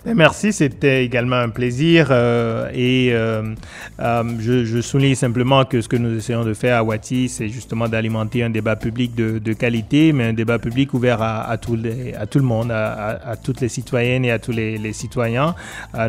[0.05, 3.55] Merci, c'était également un plaisir euh, et euh,
[4.01, 7.47] euh, je, je, souligne simplement que ce que nous essayons de faire à Wati, c'est
[7.47, 11.55] justement d'alimenter un débat public de, de, qualité, mais un débat public ouvert à, à,
[11.57, 14.77] tout, les, à tout le monde, à, à, toutes les citoyennes et à tous les,
[14.77, 15.55] les citoyens.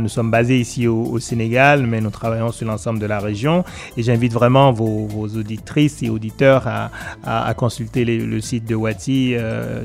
[0.01, 3.65] nous sommes basés ici au, au, Sénégal, mais nous travaillons sur l'ensemble de la région
[3.97, 9.37] et j'invite vraiment vos, vos, auditrices et auditeurs à, consulter le site de Wati,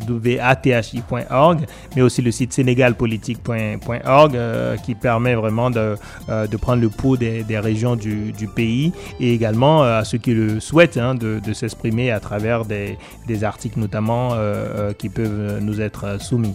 [0.09, 1.59] wathi.org,
[1.95, 5.95] mais aussi le site sénégalpolitique.org euh, qui permet vraiment de,
[6.29, 10.03] euh, de, prendre le pouls des, des régions du, du, pays et également euh, à
[10.03, 12.97] ceux qui le souhaitent hein, de, de s'exprimer à travers des,
[13.27, 14.29] des articles notamment
[14.97, 16.53] qui peuvent nous être soumis.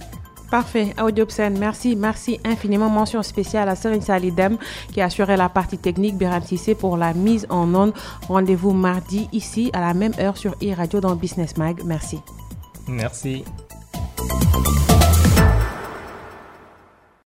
[0.50, 0.94] Parfait.
[1.00, 2.88] Audiopsen, merci, merci infiniment.
[2.88, 4.56] Mention spéciale à Serine Salidem
[4.92, 6.42] qui a assuré la partie technique, Béram
[6.78, 7.92] pour la mise en onde.
[8.28, 11.82] Rendez-vous mardi ici à la même heure sur e-radio dans Business Mag.
[11.84, 12.20] Merci.
[12.86, 13.44] Merci.